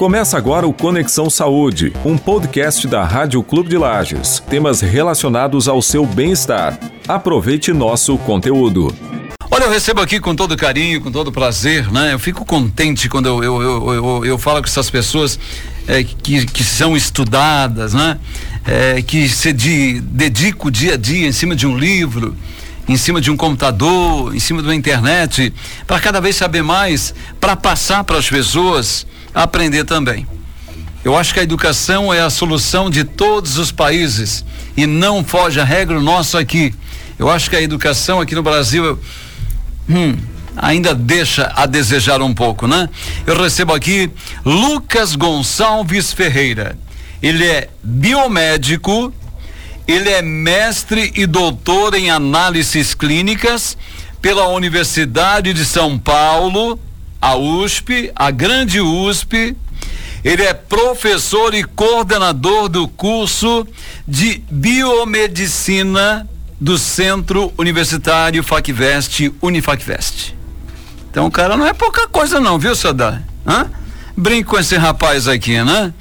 Começa 0.00 0.38
agora 0.38 0.66
o 0.66 0.72
Conexão 0.72 1.28
Saúde, 1.28 1.92
um 2.06 2.16
podcast 2.16 2.88
da 2.88 3.04
Rádio 3.04 3.42
Clube 3.42 3.68
de 3.68 3.76
Lages. 3.76 4.42
Temas 4.48 4.80
relacionados 4.80 5.68
ao 5.68 5.82
seu 5.82 6.06
bem-estar. 6.06 6.80
Aproveite 7.06 7.70
nosso 7.70 8.16
conteúdo. 8.16 8.96
Olha, 9.50 9.64
eu 9.64 9.70
recebo 9.70 10.00
aqui 10.00 10.18
com 10.18 10.34
todo 10.34 10.56
carinho, 10.56 11.02
com 11.02 11.12
todo 11.12 11.30
prazer, 11.30 11.92
né? 11.92 12.14
Eu 12.14 12.18
fico 12.18 12.46
contente 12.46 13.10
quando 13.10 13.26
eu, 13.26 13.44
eu, 13.44 13.62
eu, 13.62 13.92
eu, 13.92 14.24
eu 14.24 14.38
falo 14.38 14.62
com 14.62 14.68
essas 14.68 14.88
pessoas 14.88 15.38
é, 15.86 16.02
que, 16.02 16.46
que 16.46 16.64
são 16.64 16.96
estudadas, 16.96 17.92
né? 17.92 18.18
É, 18.66 19.02
que 19.02 19.28
se 19.28 19.52
de, 19.52 20.00
dedica 20.00 20.66
o 20.66 20.70
dia 20.70 20.94
a 20.94 20.96
dia 20.96 21.28
em 21.28 21.32
cima 21.32 21.54
de 21.54 21.66
um 21.66 21.76
livro, 21.76 22.34
em 22.88 22.96
cima 22.96 23.20
de 23.20 23.30
um 23.30 23.36
computador, 23.36 24.34
em 24.34 24.40
cima 24.40 24.62
de 24.62 24.68
uma 24.68 24.74
internet, 24.74 25.52
para 25.86 26.00
cada 26.00 26.22
vez 26.22 26.36
saber 26.36 26.62
mais, 26.62 27.14
para 27.38 27.54
passar 27.54 28.02
para 28.02 28.16
as 28.16 28.30
pessoas 28.30 29.06
aprender 29.34 29.84
também. 29.84 30.26
Eu 31.02 31.16
acho 31.16 31.32
que 31.32 31.40
a 31.40 31.42
educação 31.42 32.12
é 32.12 32.20
a 32.20 32.28
solução 32.28 32.90
de 32.90 33.04
todos 33.04 33.56
os 33.56 33.72
países 33.72 34.44
e 34.76 34.86
não 34.86 35.24
foge 35.24 35.58
a 35.58 35.64
regra 35.64 35.98
nosso 35.98 36.36
aqui. 36.36 36.74
Eu 37.18 37.30
acho 37.30 37.48
que 37.48 37.56
a 37.56 37.62
educação 37.62 38.20
aqui 38.20 38.34
no 38.34 38.42
Brasil 38.42 38.98
hum, 39.88 40.16
ainda 40.56 40.94
deixa 40.94 41.50
a 41.56 41.64
desejar 41.64 42.20
um 42.20 42.34
pouco, 42.34 42.66
né? 42.66 42.88
Eu 43.26 43.40
recebo 43.40 43.72
aqui 43.72 44.10
Lucas 44.44 45.16
Gonçalves 45.16 46.12
Ferreira. 46.12 46.78
Ele 47.22 47.46
é 47.46 47.70
biomédico, 47.82 49.12
ele 49.88 50.10
é 50.10 50.20
mestre 50.20 51.12
e 51.16 51.26
doutor 51.26 51.94
em 51.94 52.10
análises 52.10 52.94
clínicas 52.94 53.76
pela 54.20 54.48
Universidade 54.48 55.54
de 55.54 55.64
São 55.64 55.98
Paulo 55.98 56.78
a 57.20 57.36
USP, 57.36 58.10
a 58.14 58.30
grande 58.30 58.80
USP. 58.80 59.56
Ele 60.22 60.42
é 60.42 60.52
professor 60.52 61.54
e 61.54 61.64
coordenador 61.64 62.68
do 62.68 62.86
curso 62.86 63.66
de 64.06 64.42
biomedicina 64.50 66.28
do 66.60 66.76
Centro 66.76 67.52
Universitário 67.56 68.42
Facvest, 68.42 69.32
Unifacvest. 69.40 70.34
Então 71.10 71.26
o 71.26 71.30
cara 71.30 71.56
não 71.56 71.66
é 71.66 71.72
pouca 71.72 72.06
coisa 72.06 72.38
não, 72.38 72.58
viu, 72.58 72.76
Sadar? 72.76 73.22
Hã? 73.46 73.70
Brinco 74.16 74.50
com 74.50 74.58
esse 74.58 74.76
rapaz 74.76 75.26
aqui, 75.26 75.62
né? 75.62 75.92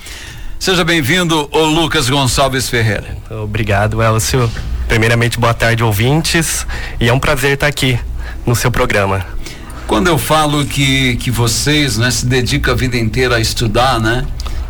Seja 0.59 0.83
bem-vindo, 0.83 1.47
o 1.53 1.63
Lucas 1.63 2.09
Gonçalves 2.09 2.67
Ferreira. 2.67 3.17
Obrigado, 3.31 4.03
Elcio. 4.03 4.52
Primeiramente, 4.89 5.39
boa 5.39 5.53
tarde, 5.53 5.81
ouvintes. 5.81 6.67
E 6.99 7.08
é 7.08 7.13
um 7.13 7.19
prazer 7.19 7.53
estar 7.53 7.67
aqui 7.67 7.97
no 8.45 8.53
seu 8.53 8.69
programa. 8.69 9.25
Quando 9.89 10.05
eu 10.05 10.19
falo 10.19 10.63
que, 10.65 11.15
que 11.15 11.31
vocês 11.31 11.97
né, 11.97 12.11
se 12.11 12.23
dedicam 12.23 12.71
a 12.71 12.77
vida 12.77 12.95
inteira 12.95 13.37
a 13.37 13.39
estudar, 13.39 13.99
né? 13.99 14.23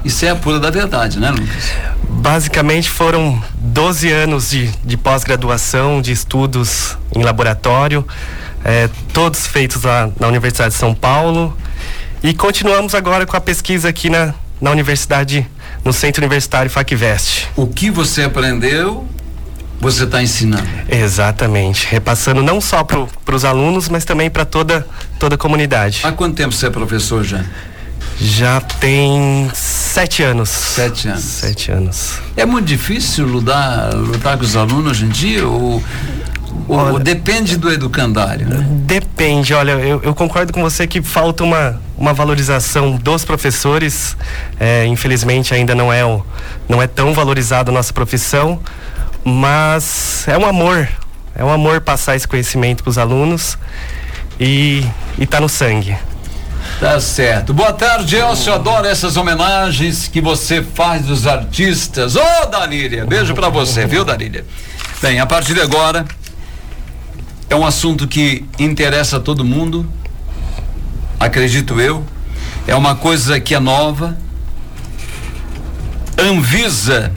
Isso 0.06 0.24
é 0.24 0.30
a 0.30 0.36
pura 0.36 0.62
da 0.62 0.70
verdade, 0.72 1.20
né, 1.20 1.30
Lucas? 1.30 1.74
Basicamente 2.08 2.90
foram 2.90 3.44
12 3.56 4.10
anos 4.10 4.50
de, 4.50 4.70
de 4.82 4.96
pós-graduação, 4.96 6.02
de 6.02 6.14
estudos 6.14 6.98
em 7.14 7.22
laboratório, 7.22 8.08
é, 8.64 8.90
todos 9.12 9.46
feitos 9.46 9.84
lá 9.84 10.10
na 10.18 10.30
Universidade 10.30 10.74
de 10.74 10.80
São 10.80 10.96
Paulo. 10.96 11.56
E 12.24 12.34
continuamos 12.34 12.96
agora 12.96 13.26
com 13.26 13.36
a 13.36 13.42
pesquisa 13.42 13.90
aqui 13.90 14.10
na, 14.10 14.34
na 14.62 14.72
Universidade, 14.72 15.46
no 15.84 15.92
Centro 15.92 16.22
Universitário 16.22 16.72
FACVEST. 16.72 17.50
O 17.58 17.68
que 17.68 17.92
você 17.92 18.24
aprendeu 18.24 19.06
você 19.80 20.04
está 20.04 20.22
ensinando. 20.22 20.68
Exatamente, 20.90 21.88
repassando 21.90 22.44
não 22.44 22.60
só 22.60 22.84
para 22.84 23.36
os 23.36 23.46
alunos, 23.46 23.88
mas 23.88 24.04
também 24.04 24.30
para 24.30 24.46
toda, 24.46 24.86
toda 25.18 25.36
a 25.36 25.38
comunidade. 25.38 26.02
Há 26.04 26.12
quanto 26.12 26.36
tempo 26.36 26.54
você 26.54 26.68
é 26.68 26.70
professor 26.70 27.24
já? 27.24 27.44
Já 28.22 28.60
tem 28.60 29.50
sete 29.54 30.22
anos. 30.24 30.50
Sete 30.50 31.08
anos. 31.08 31.24
Sete 31.24 31.72
anos. 31.72 32.20
É 32.36 32.46
muito 32.46 32.66
difícil 32.66 33.26
lutar, 33.26 33.94
lutar 33.94 34.38
com 34.38 34.44
os 34.44 34.58
alunos 34.58 34.92
hoje 34.92 35.06
em 35.06 35.10
dia? 35.10 35.48
Ou, 35.48 35.82
olha, 36.68 36.94
ou 36.94 37.00
depende 37.00 37.56
do 37.56 37.72
educandário? 37.72 38.46
Né? 38.46 38.68
Depende, 38.86 39.54
olha, 39.54 39.72
eu, 39.72 40.02
eu, 40.04 40.14
concordo 40.14 40.52
com 40.52 40.62
você 40.62 40.86
que 40.86 41.02
falta 41.02 41.46
uma, 41.46 41.82
uma 41.98 42.14
valorização 42.14 42.98
dos 42.98 43.24
professores. 43.24 44.18
É, 44.60 44.86
infelizmente 44.86 45.54
ainda 45.54 45.74
não 45.74 45.92
é, 45.92 46.02
não 46.68 46.82
é 46.82 46.88
tão 46.88 47.14
valorizada 47.14 47.72
a 47.72 47.74
nossa 47.74 47.94
profissão 47.94 48.60
mas 49.24 50.28
é 50.28 50.38
um 50.38 50.46
amor, 50.46 50.88
é 51.36 51.44
um 51.44 51.52
amor 51.52 51.82
passar 51.82 52.16
esse 52.16 52.28
conhecimento 52.28 52.84
para 52.84 52.90
os 52.90 52.98
alunos 52.98 53.58
e 54.40 54.86
está 55.18 55.40
no 55.40 55.50
sangue. 55.50 55.98
Tá 56.80 57.00
certo. 57.02 57.54
Boa 57.54 57.74
tarde, 57.74 58.16
Elcio. 58.16 58.54
Adoro 58.54 58.88
essas 58.88 59.18
homenagens 59.18 60.08
que 60.08 60.22
você 60.22 60.64
faz 60.64 61.06
dos 61.06 61.28
artistas. 61.28 62.16
Ô, 62.16 62.22
oh, 62.22 62.46
Darília, 62.46 63.06
beijo 63.06 63.34
para 63.34 63.50
você, 63.50 63.86
viu, 63.86 64.06
Darília? 64.06 64.46
Bem, 65.02 65.20
a 65.20 65.26
partir 65.26 65.54
de 65.54 65.62
agora, 65.62 66.06
é 67.50 67.56
um 67.56 67.66
assunto 67.66 68.08
que 68.08 68.46
interessa 68.58 69.18
a 69.18 69.20
todo 69.20 69.44
mundo, 69.44 69.86
acredito 71.20 71.82
eu. 71.82 72.06
É 72.68 72.76
uma 72.76 72.96
coisa 72.96 73.40
que 73.40 73.56
é 73.56 73.60
nova. 73.60 74.18
Anvisa 76.18 77.12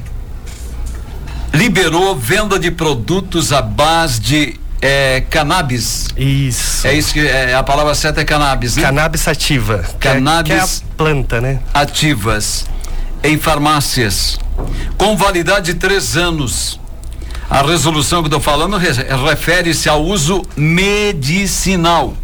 liberou 1.52 2.16
venda 2.16 2.58
de 2.58 2.70
produtos 2.70 3.52
à 3.52 3.60
base 3.60 4.20
de 4.20 4.60
é, 4.80 5.22
cannabis. 5.30 6.08
Isso. 6.16 6.86
É 6.86 6.94
isso 6.94 7.12
que 7.12 7.20
é, 7.20 7.54
a 7.54 7.62
palavra 7.62 7.94
certa 7.94 8.20
é 8.20 8.24
cannabis, 8.24 8.76
né? 8.76 8.82
Cannabis 8.82 9.28
ativa. 9.28 9.84
Cannabis 10.00 10.46
que 10.46 10.52
é, 10.52 10.56
que 10.56 10.60
é 10.60 10.64
a 10.64 10.96
planta, 10.96 11.40
né? 11.40 11.60
Ativas 11.72 12.66
em 13.22 13.38
farmácias 13.38 14.38
com 14.98 15.16
validade 15.16 15.72
de 15.72 15.78
três 15.78 16.16
anos. 16.16 16.80
A 17.48 17.62
resolução 17.62 18.22
que 18.22 18.28
estou 18.28 18.40
falando 18.40 18.78
refere-se 18.78 19.88
ao 19.88 20.02
uso 20.02 20.42
medicinal. 20.56 22.16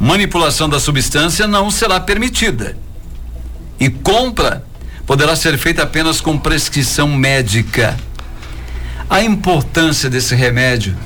Manipulação 0.00 0.68
da 0.68 0.80
substância 0.80 1.46
não 1.46 1.70
será 1.70 2.00
permitida. 2.00 2.76
E 3.78 3.90
compra 3.90 4.64
poderá 5.06 5.36
ser 5.36 5.56
feita 5.58 5.82
apenas 5.82 6.20
com 6.20 6.36
prescrição 6.36 7.08
médica 7.08 7.96
a 9.08 9.22
importância 9.22 10.10
desse 10.10 10.34
remédio 10.34 10.96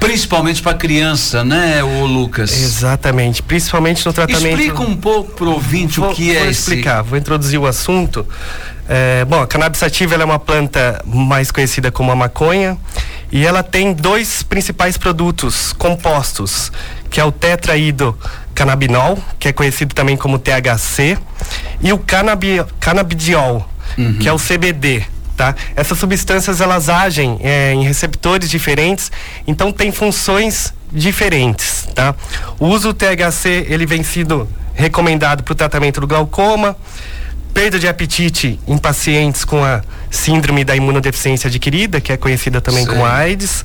principalmente 0.00 0.62
para 0.62 0.74
criança, 0.74 1.44
né, 1.44 1.84
o 1.84 2.06
Lucas? 2.06 2.50
Exatamente, 2.50 3.42
principalmente 3.42 4.04
no 4.04 4.12
tratamento. 4.12 4.58
Explica 4.58 4.80
um 4.80 4.96
pouco 4.96 5.32
para 5.32 5.44
o 5.44 5.52
ouvinte 5.52 6.00
vou, 6.00 6.10
o 6.10 6.14
que 6.14 6.34
é 6.34 6.40
vou 6.40 6.50
explicar, 6.50 7.02
vou 7.02 7.18
introduzir 7.18 7.60
o 7.60 7.66
assunto. 7.66 8.26
É, 8.88 9.24
bom, 9.26 9.42
a 9.42 9.46
cannabis 9.46 9.78
sativa 9.78 10.16
é 10.16 10.24
uma 10.24 10.38
planta 10.38 11.00
mais 11.04 11.52
conhecida 11.52 11.92
como 11.92 12.10
a 12.10 12.16
maconha 12.16 12.76
e 13.30 13.46
ela 13.46 13.62
tem 13.62 13.92
dois 13.92 14.42
principais 14.42 14.96
produtos 14.96 15.72
compostos, 15.74 16.72
que 17.08 17.20
é 17.20 17.24
o 17.24 17.30
tetraído 17.30 18.18
canabinol, 18.54 19.16
que 19.38 19.48
é 19.48 19.52
conhecido 19.52 19.94
também 19.94 20.16
como 20.16 20.38
THC, 20.38 21.16
e 21.80 21.92
o 21.92 21.98
canabi, 21.98 22.64
canabidiol, 22.80 23.68
uhum. 23.96 24.18
que 24.18 24.28
é 24.28 24.32
o 24.32 24.38
CBD 24.38 25.04
tá? 25.40 25.54
Essas 25.74 25.98
substâncias 25.98 26.60
elas 26.60 26.90
agem 26.90 27.38
é, 27.42 27.72
em 27.72 27.82
receptores 27.82 28.50
diferentes, 28.50 29.10
então 29.46 29.72
tem 29.72 29.90
funções 29.90 30.74
diferentes, 30.92 31.88
tá? 31.94 32.14
O 32.58 32.66
uso 32.66 32.92
do 32.92 32.94
THC 32.94 33.64
ele 33.70 33.86
vem 33.86 34.02
sido 34.02 34.46
recomendado 34.74 35.42
para 35.42 35.52
o 35.52 35.54
tratamento 35.54 35.98
do 35.98 36.06
glaucoma, 36.06 36.76
perda 37.54 37.78
de 37.78 37.88
apetite 37.88 38.60
em 38.68 38.76
pacientes 38.76 39.42
com 39.42 39.64
a 39.64 39.80
síndrome 40.10 40.62
da 40.62 40.76
imunodeficiência 40.76 41.48
adquirida, 41.48 42.02
que 42.02 42.12
é 42.12 42.18
conhecida 42.18 42.60
também 42.60 42.84
Sim. 42.84 42.90
como 42.90 43.06
AIDS, 43.06 43.64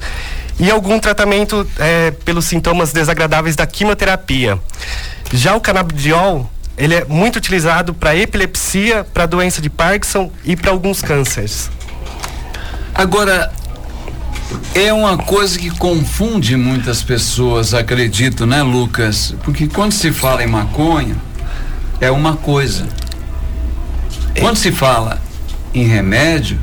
e 0.57 0.71
algum 0.71 0.97
tratamento 0.97 1.67
é, 1.77 2.11
pelos 2.23 2.45
sintomas 2.45 2.93
desagradáveis 2.93 3.57
da 3.57 3.67
quimioterapia. 3.67 4.57
Já 5.33 5.53
o 5.57 5.59
canabidiol 5.59 6.49
ele 6.77 6.95
é 6.95 7.05
muito 7.05 7.37
utilizado 7.37 7.93
para 7.93 8.15
epilepsia, 8.15 9.03
para 9.03 9.25
doença 9.25 9.61
de 9.61 9.69
Parkinson 9.69 10.31
e 10.43 10.55
para 10.55 10.71
alguns 10.71 11.01
cânceres. 11.01 11.69
Agora, 12.93 13.51
é 14.73 14.91
uma 14.91 15.17
coisa 15.17 15.57
que 15.57 15.69
confunde 15.69 16.55
muitas 16.55 17.01
pessoas, 17.01 17.73
acredito, 17.73 18.45
né, 18.45 18.61
Lucas? 18.61 19.33
Porque 19.43 19.67
quando 19.67 19.91
se 19.91 20.11
fala 20.11 20.43
em 20.43 20.47
maconha, 20.47 21.15
é 21.99 22.11
uma 22.11 22.35
coisa. 22.35 22.87
Quando 24.39 24.57
se 24.57 24.71
fala 24.71 25.21
em 25.73 25.85
remédio, 25.85 26.59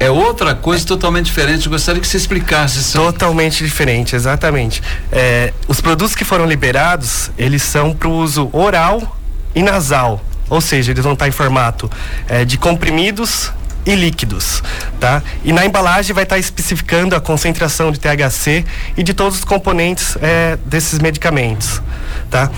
é 0.00 0.10
outra 0.10 0.54
coisa 0.54 0.84
totalmente 0.84 1.26
diferente. 1.26 1.66
Eu 1.66 1.72
gostaria 1.72 2.00
que 2.00 2.06
você 2.08 2.16
explicasse 2.16 2.80
isso. 2.80 2.98
Totalmente 2.98 3.62
diferente, 3.62 4.16
exatamente. 4.16 4.82
É, 5.10 5.52
os 5.68 5.80
produtos 5.80 6.14
que 6.14 6.24
foram 6.24 6.46
liberados, 6.46 7.30
eles 7.38 7.62
são 7.62 7.94
para 7.94 8.08
o 8.08 8.12
uso 8.12 8.48
oral 8.52 9.18
e 9.54 9.62
nasal. 9.62 10.20
Ou 10.48 10.60
seja, 10.60 10.92
eles 10.92 11.02
vão 11.02 11.14
estar 11.14 11.28
em 11.28 11.32
formato 11.32 11.90
é, 12.28 12.44
de 12.44 12.58
comprimidos 12.58 13.50
e 13.84 13.94
líquidos, 13.94 14.62
tá? 15.00 15.22
E 15.44 15.52
na 15.52 15.64
embalagem 15.64 16.14
vai 16.14 16.24
estar 16.24 16.38
especificando 16.38 17.16
a 17.16 17.20
concentração 17.20 17.90
de 17.90 17.98
THC 17.98 18.64
e 18.96 19.02
de 19.02 19.12
todos 19.12 19.38
os 19.38 19.44
componentes 19.44 20.16
é, 20.20 20.56
desses 20.64 20.98
medicamentos, 20.98 21.82
tá? 22.30 22.50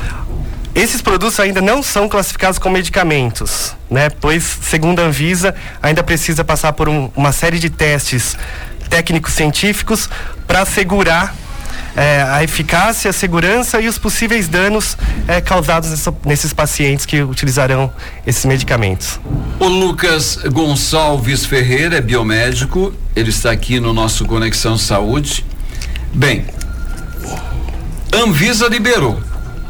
Esses 0.75 1.01
produtos 1.01 1.39
ainda 1.39 1.63
não 1.63 1.83
são 1.83 2.09
classificados 2.09 2.59
como 2.59 2.75
medicamentos, 2.75 3.75
né? 3.89 4.11
Pois, 4.11 4.43
segundo 4.63 5.01
a 5.01 5.05
Anvisa, 5.05 5.55
ainda 5.81 6.03
precisa 6.03 6.43
passar 6.43 6.73
por 6.73 6.89
um, 6.89 7.11
uma 7.15 7.31
série 7.31 7.59
de 7.61 7.71
testes 7.71 8.37
técnicos 8.91 9.35
científicos 9.35 10.11
para 10.47 10.63
assegurar 10.63 11.35
é, 11.97 12.23
a 12.23 12.43
eficácia, 12.43 13.11
a 13.11 13.13
segurança 13.13 13.81
e 13.81 13.89
os 13.89 13.99
possíveis 13.99 14.49
danos 14.49 14.97
é, 15.29 15.41
causados 15.41 15.91
nessa, 15.91 16.15
nesses 16.25 16.53
pacientes 16.53 17.07
que 17.07 17.23
utilizarão 17.23 17.93
esses 18.27 18.45
medicamentos. 18.45 19.21
O 19.61 19.67
Lucas 19.67 20.39
Gonçalves 20.53 21.47
Ferreira 21.47 21.97
é 21.97 22.01
biomédico, 22.01 22.93
ele 23.15 23.31
está 23.31 23.51
aqui 23.51 23.79
no 23.79 23.93
nosso 23.93 24.25
Conexão 24.25 24.77
Saúde. 24.77 25.45
Bem, 26.13 26.45
Anvisa 28.13 28.69
liberou. 28.69 29.21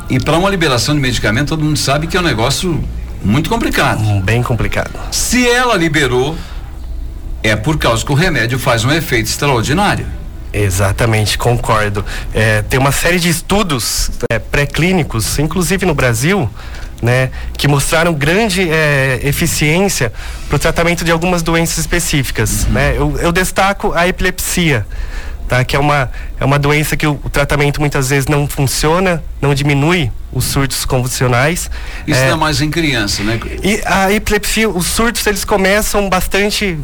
E 0.09 0.21
para 0.21 0.37
uma 0.37 0.50
liberação 0.50 0.94
de 0.94 1.00
medicamento, 1.00 1.49
todo 1.49 1.65
mundo 1.65 1.79
sabe 1.79 2.06
que 2.06 2.17
é 2.17 2.21
um 2.21 2.25
negócio 2.25 2.82
muito 3.23 3.49
complicado. 3.49 4.03
Bem 4.23 4.43
complicado. 4.43 4.91
Se 5.11 5.49
ela 5.49 5.76
liberou, 5.76 6.37
é 7.43 7.56
por 7.56 7.79
causa 7.79 8.05
que 8.05 8.12
o 8.12 8.15
remédio 8.15 8.59
faz 8.59 8.85
um 8.85 8.93
efeito 8.93 9.29
extraordinário. 9.29 10.06
Exatamente, 10.54 11.36
concordo. 11.36 12.04
É, 12.32 12.62
tem 12.62 12.78
uma 12.78 12.92
série 12.92 13.18
de 13.18 13.28
estudos 13.28 14.10
é, 14.30 14.38
pré-clínicos, 14.38 15.36
inclusive 15.40 15.84
no 15.84 15.94
Brasil, 15.94 16.48
né, 17.02 17.30
que 17.58 17.66
mostraram 17.66 18.14
grande 18.14 18.70
é, 18.70 19.18
eficiência 19.24 20.12
para 20.48 20.56
o 20.56 20.58
tratamento 20.58 21.04
de 21.04 21.10
algumas 21.10 21.42
doenças 21.42 21.78
específicas. 21.78 22.64
Uhum. 22.64 22.72
Né? 22.72 22.94
Eu, 22.96 23.18
eu, 23.18 23.32
destaco 23.32 23.92
a 23.92 24.06
epilepsia 24.06 24.86
tá? 25.49 25.64
Que 25.64 25.76
é 25.76 25.79
uma, 25.79 26.11
é 26.38 26.44
uma 26.44 26.58
doença 26.58 26.96
que 26.96 27.06
o, 27.06 27.20
o 27.23 27.31
tratamento 27.31 27.81
muitas 27.81 28.11
vezes 28.11 28.26
não 28.26 28.49
funciona, 28.49 29.23
não 29.41 29.55
diminui 29.55 30.11
os 30.32 30.44
surtos 30.44 30.85
convulsionais. 30.85 31.70
Isso 32.06 32.20
é, 32.20 32.31
é 32.31 32.35
mais 32.35 32.61
em 32.61 32.70
criança, 32.70 33.23
né? 33.23 33.38
E 33.62 33.81
a 33.85 34.12
epilepsia, 34.12 34.69
os 34.69 34.87
surtos 34.87 35.26
eles 35.26 35.44
começam 35.44 36.08
bastante, 36.08 36.79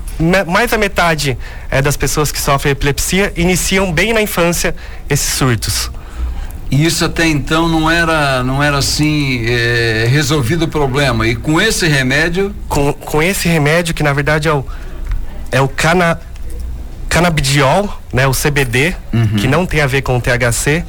mais 0.46 0.70
da 0.70 0.78
metade 0.78 1.36
é, 1.70 1.82
das 1.82 1.96
pessoas 1.96 2.30
que 2.30 2.40
sofrem 2.40 2.72
epilepsia 2.72 3.32
iniciam 3.36 3.92
bem 3.92 4.12
na 4.12 4.22
infância 4.22 4.74
esses 5.08 5.34
surtos. 5.34 5.90
E 6.70 6.86
isso 6.86 7.04
até 7.04 7.26
então 7.26 7.68
não 7.68 7.90
era, 7.90 8.44
não 8.44 8.62
era 8.62 8.78
assim 8.78 9.44
é, 9.44 10.06
resolvido 10.08 10.66
o 10.66 10.68
problema. 10.68 11.26
E 11.26 11.34
com 11.34 11.60
esse 11.60 11.88
remédio? 11.88 12.54
Com, 12.68 12.92
com 12.92 13.20
esse 13.20 13.48
remédio 13.48 13.92
que 13.92 14.04
na 14.04 14.12
verdade 14.12 14.46
é 14.46 14.52
o 14.52 14.64
é 15.52 15.60
o 15.60 15.68
cana 15.68 16.20
canabidiol, 17.10 18.00
né, 18.12 18.26
o 18.26 18.32
CBD, 18.32 18.94
uhum. 19.12 19.36
que 19.36 19.46
não 19.48 19.66
tem 19.66 19.80
a 19.80 19.86
ver 19.86 20.00
com 20.00 20.16
o 20.16 20.20
THC, 20.20 20.84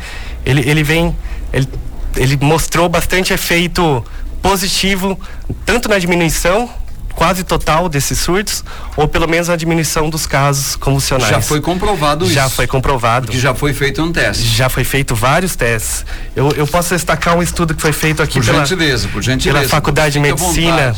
ele, 0.46 0.62
ele 0.70 0.84
vem, 0.84 1.14
ele, 1.52 1.68
ele 2.16 2.38
mostrou 2.40 2.88
bastante 2.88 3.34
efeito 3.34 4.06
positivo, 4.42 5.20
tanto 5.66 5.90
na 5.90 5.98
diminuição 5.98 6.70
quase 7.16 7.44
total 7.44 7.90
desses 7.90 8.20
surtos, 8.20 8.64
ou 8.96 9.08
pelo 9.08 9.28
menos 9.28 9.48
na 9.48 9.56
diminuição 9.56 10.10
dos 10.10 10.26
casos 10.26 10.76
convulsionais. 10.76 11.30
Já 11.30 11.42
foi 11.42 11.60
comprovado 11.60 12.26
já 12.26 12.32
isso? 12.32 12.36
Já 12.36 12.50
foi 12.50 12.68
comprovado. 12.68 13.28
Que 13.28 13.40
já 13.40 13.54
foi 13.54 13.74
feito 13.74 14.02
um 14.02 14.12
teste? 14.12 14.44
Já 14.44 14.70
foi 14.70 14.84
feito 14.84 15.14
vários 15.14 15.56
testes. 15.56 16.06
Eu, 16.36 16.52
eu 16.52 16.66
posso 16.66 16.94
destacar 16.94 17.36
um 17.36 17.42
estudo 17.42 17.76
que 17.76 17.82
foi 17.82 17.92
feito 17.92 18.22
aqui 18.22 18.40
por 18.40 18.46
pela, 18.46 18.66
gentileza, 18.66 19.08
por 19.10 19.22
gentileza. 19.22 19.60
pela 19.60 19.70
Faculdade 19.70 20.14
de 20.14 20.20
Medicina 20.20 20.96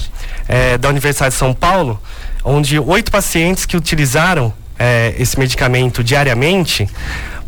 é, 0.47 0.77
da 0.77 0.89
Universidade 0.89 1.33
de 1.33 1.39
São 1.39 1.53
Paulo, 1.53 1.99
onde 2.43 2.77
oito 2.77 3.11
pacientes 3.11 3.65
que 3.65 3.75
utilizaram 3.75 4.53
é, 4.77 5.13
esse 5.17 5.37
medicamento 5.37 6.03
diariamente, 6.03 6.87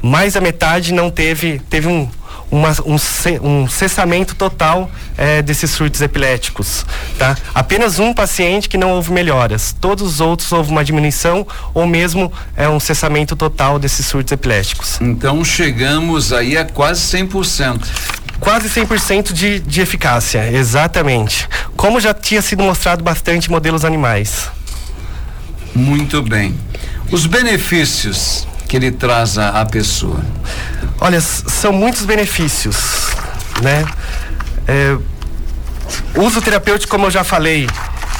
mais 0.01 0.33
da 0.33 0.41
metade 0.41 0.93
não 0.93 1.09
teve, 1.09 1.59
teve 1.69 1.87
um, 1.87 2.07
uma, 2.51 2.69
um, 2.85 2.95
um, 3.41 3.67
cessamento 3.67 4.35
total 4.35 4.89
é, 5.17 5.41
desses 5.41 5.71
surtos 5.71 6.01
epiléticos. 6.01 6.85
Tá? 7.17 7.35
Apenas 7.53 7.99
um 7.99 8.13
paciente 8.13 8.69
que 8.69 8.77
não 8.77 8.91
houve 8.91 9.11
melhoras. 9.11 9.75
Todos 9.79 10.05
os 10.05 10.21
outros 10.21 10.51
houve 10.51 10.71
uma 10.71 10.83
diminuição 10.83 11.45
ou 11.73 11.87
mesmo 11.87 12.31
é, 12.55 12.69
um 12.69 12.79
cessamento 12.79 13.35
total 13.35 13.79
desses 13.79 14.05
surtos 14.05 14.31
epiléticos. 14.31 14.99
Então 15.01 15.43
chegamos 15.43 16.31
aí 16.31 16.57
a 16.57 16.65
quase 16.65 17.01
100%. 17.17 17.83
Quase 18.39 18.69
100% 18.69 19.31
de, 19.33 19.59
de 19.59 19.81
eficácia, 19.81 20.51
exatamente. 20.51 21.47
Como 21.75 21.99
já 21.99 22.13
tinha 22.13 22.41
sido 22.41 22.63
mostrado 22.63 23.03
bastante 23.03 23.47
em 23.47 23.51
modelos 23.51 23.85
animais. 23.85 24.49
Muito 25.73 26.21
bem. 26.21 26.53
Os 27.11 27.25
benefícios 27.25 28.47
que 28.67 28.75
ele 28.75 28.91
traz 28.91 29.37
à, 29.37 29.61
à 29.61 29.65
pessoa. 29.65 30.19
Olha, 30.99 31.21
são 31.21 31.71
muitos 31.71 32.05
benefícios, 32.05 32.75
né? 33.61 33.85
É, 34.67 34.97
uso 36.15 36.41
terapêutico, 36.41 36.89
como 36.89 37.05
eu 37.05 37.11
já 37.11 37.23
falei, 37.23 37.67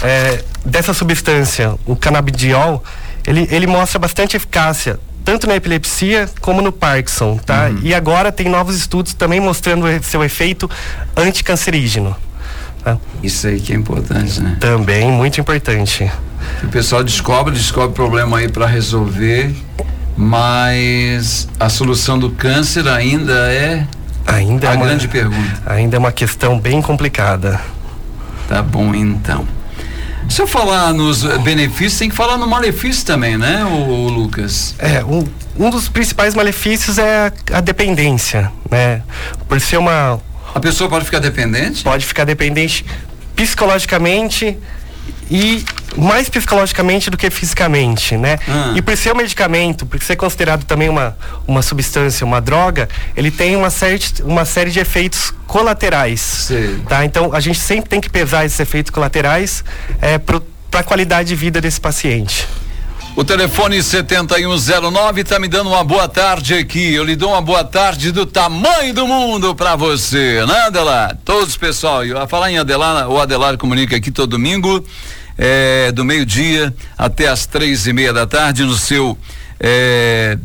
é, 0.03 0.43
dessa 0.63 0.93
substância, 0.93 1.75
o 1.85 1.95
canabidiol, 1.95 2.83
ele, 3.25 3.47
ele 3.49 3.67
mostra 3.67 3.97
bastante 3.97 4.35
eficácia 4.35 4.99
tanto 5.25 5.47
na 5.47 5.55
epilepsia 5.55 6.29
como 6.39 6.61
no 6.61 6.71
Parkinson, 6.71 7.37
tá? 7.37 7.69
Uhum. 7.69 7.79
E 7.81 7.95
agora 7.95 8.31
tem 8.31 8.47
novos 8.47 8.75
estudos 8.77 9.15
também 9.15 9.39
mostrando 9.39 9.87
seu 10.03 10.23
efeito 10.23 10.69
anticancerígeno. 11.17 12.15
Tá? 12.83 12.97
Isso 13.23 13.47
aí 13.47 13.59
que 13.59 13.73
é 13.73 13.75
importante, 13.75 14.39
né? 14.39 14.55
Também 14.59 15.11
muito 15.11 15.41
importante. 15.41 16.09
O 16.63 16.67
pessoal 16.67 17.03
descobre, 17.03 17.53
descobre 17.53 17.93
problema 17.93 18.39
aí 18.39 18.49
para 18.49 18.65
resolver, 18.65 19.55
mas 20.17 21.47
a 21.59 21.69
solução 21.69 22.17
do 22.17 22.29
câncer 22.31 22.87
ainda 22.87 23.33
é 23.51 23.85
ainda 24.25 24.69
a 24.69 24.73
é 24.73 24.75
uma, 24.75 24.85
grande 24.85 25.07
pergunta. 25.07 25.61
Ainda 25.65 25.95
é 25.95 25.99
uma 25.99 26.11
questão 26.11 26.59
bem 26.59 26.81
complicada. 26.81 27.59
Tá 28.47 28.61
bom 28.61 28.93
então. 28.93 29.47
Se 30.29 30.41
eu 30.41 30.47
falar 30.47 30.91
nos 30.93 31.23
benefícios, 31.43 31.99
tem 31.99 32.09
que 32.09 32.15
falar 32.15 32.37
no 32.37 32.47
malefício 32.47 33.05
também, 33.05 33.37
né, 33.37 33.63
o, 33.63 34.09
Lucas? 34.09 34.75
É, 34.79 35.03
um, 35.03 35.23
um 35.57 35.69
dos 35.69 35.87
principais 35.87 36.33
malefícios 36.33 36.97
é 36.97 37.27
a, 37.27 37.57
a 37.57 37.61
dependência, 37.61 38.51
né? 38.69 39.01
Por 39.47 39.61
ser 39.61 39.77
uma. 39.77 40.19
A 40.53 40.59
pessoa 40.59 40.89
pode 40.89 41.05
ficar 41.05 41.19
dependente? 41.19 41.83
Pode 41.83 42.05
ficar 42.05 42.23
dependente 42.23 42.85
psicologicamente 43.35 44.57
e 45.29 45.63
mais 45.97 46.29
psicologicamente 46.29 47.09
do 47.09 47.17
que 47.17 47.29
fisicamente, 47.29 48.17
né? 48.17 48.37
Ah. 48.47 48.73
E 48.75 48.81
por 48.81 48.95
ser 48.97 49.13
um 49.13 49.17
medicamento, 49.17 49.85
por 49.85 50.01
ser 50.01 50.15
considerado 50.15 50.63
também 50.63 50.89
uma, 50.89 51.17
uma 51.47 51.61
substância, 51.61 52.25
uma 52.25 52.41
droga, 52.41 52.89
ele 53.15 53.31
tem 53.31 53.55
uma 53.55 53.69
série, 53.69 53.99
uma 54.23 54.45
série 54.45 54.71
de 54.71 54.79
efeitos 54.79 55.33
colaterais, 55.47 56.19
Sim. 56.21 56.83
tá? 56.87 57.05
Então 57.05 57.33
a 57.33 57.39
gente 57.39 57.59
sempre 57.59 57.89
tem 57.89 58.01
que 58.01 58.09
pesar 58.09 58.45
esses 58.45 58.59
efeitos 58.59 58.89
colaterais 58.89 59.63
é, 60.01 60.17
para 60.17 60.41
a 60.73 60.83
qualidade 60.83 61.29
de 61.29 61.35
vida 61.35 61.61
desse 61.61 61.79
paciente. 61.79 62.47
O 63.15 63.23
telefone 63.23 63.81
7109 63.81 65.21
está 65.21 65.39
me 65.39 65.47
dando 65.47 65.69
uma 65.69 65.85
boa 65.85 66.05
tarde 66.05 66.53
aqui. 66.53 66.93
Eu 66.93 67.05
lhe 67.05 67.15
dou 67.15 67.29
uma 67.29 67.41
boa 67.41 67.63
tarde 67.63 68.11
do 68.11 68.25
tamanho 68.25 68.93
do 68.93 69.07
mundo 69.07 69.55
para 69.55 69.77
você, 69.77 70.45
né, 70.45 70.63
Adelar? 70.63 71.17
Todos, 71.23 71.55
pessoal. 71.55 72.03
Eu 72.03 72.19
a 72.19 72.27
falar 72.27 72.51
em 72.51 72.57
Adelar, 72.57 73.09
o 73.09 73.17
Adelar 73.17 73.57
comunica 73.57 73.95
aqui 73.95 74.11
todo 74.11 74.31
domingo, 74.31 74.85
é, 75.37 75.91
do 75.91 76.05
meio-dia 76.05 76.73
até 76.97 77.27
as 77.27 77.45
três 77.45 77.87
e 77.87 77.93
meia 77.93 78.13
da 78.13 78.25
tarde, 78.25 78.63
no 78.63 78.75
seu 78.75 79.17
é, 79.59 80.37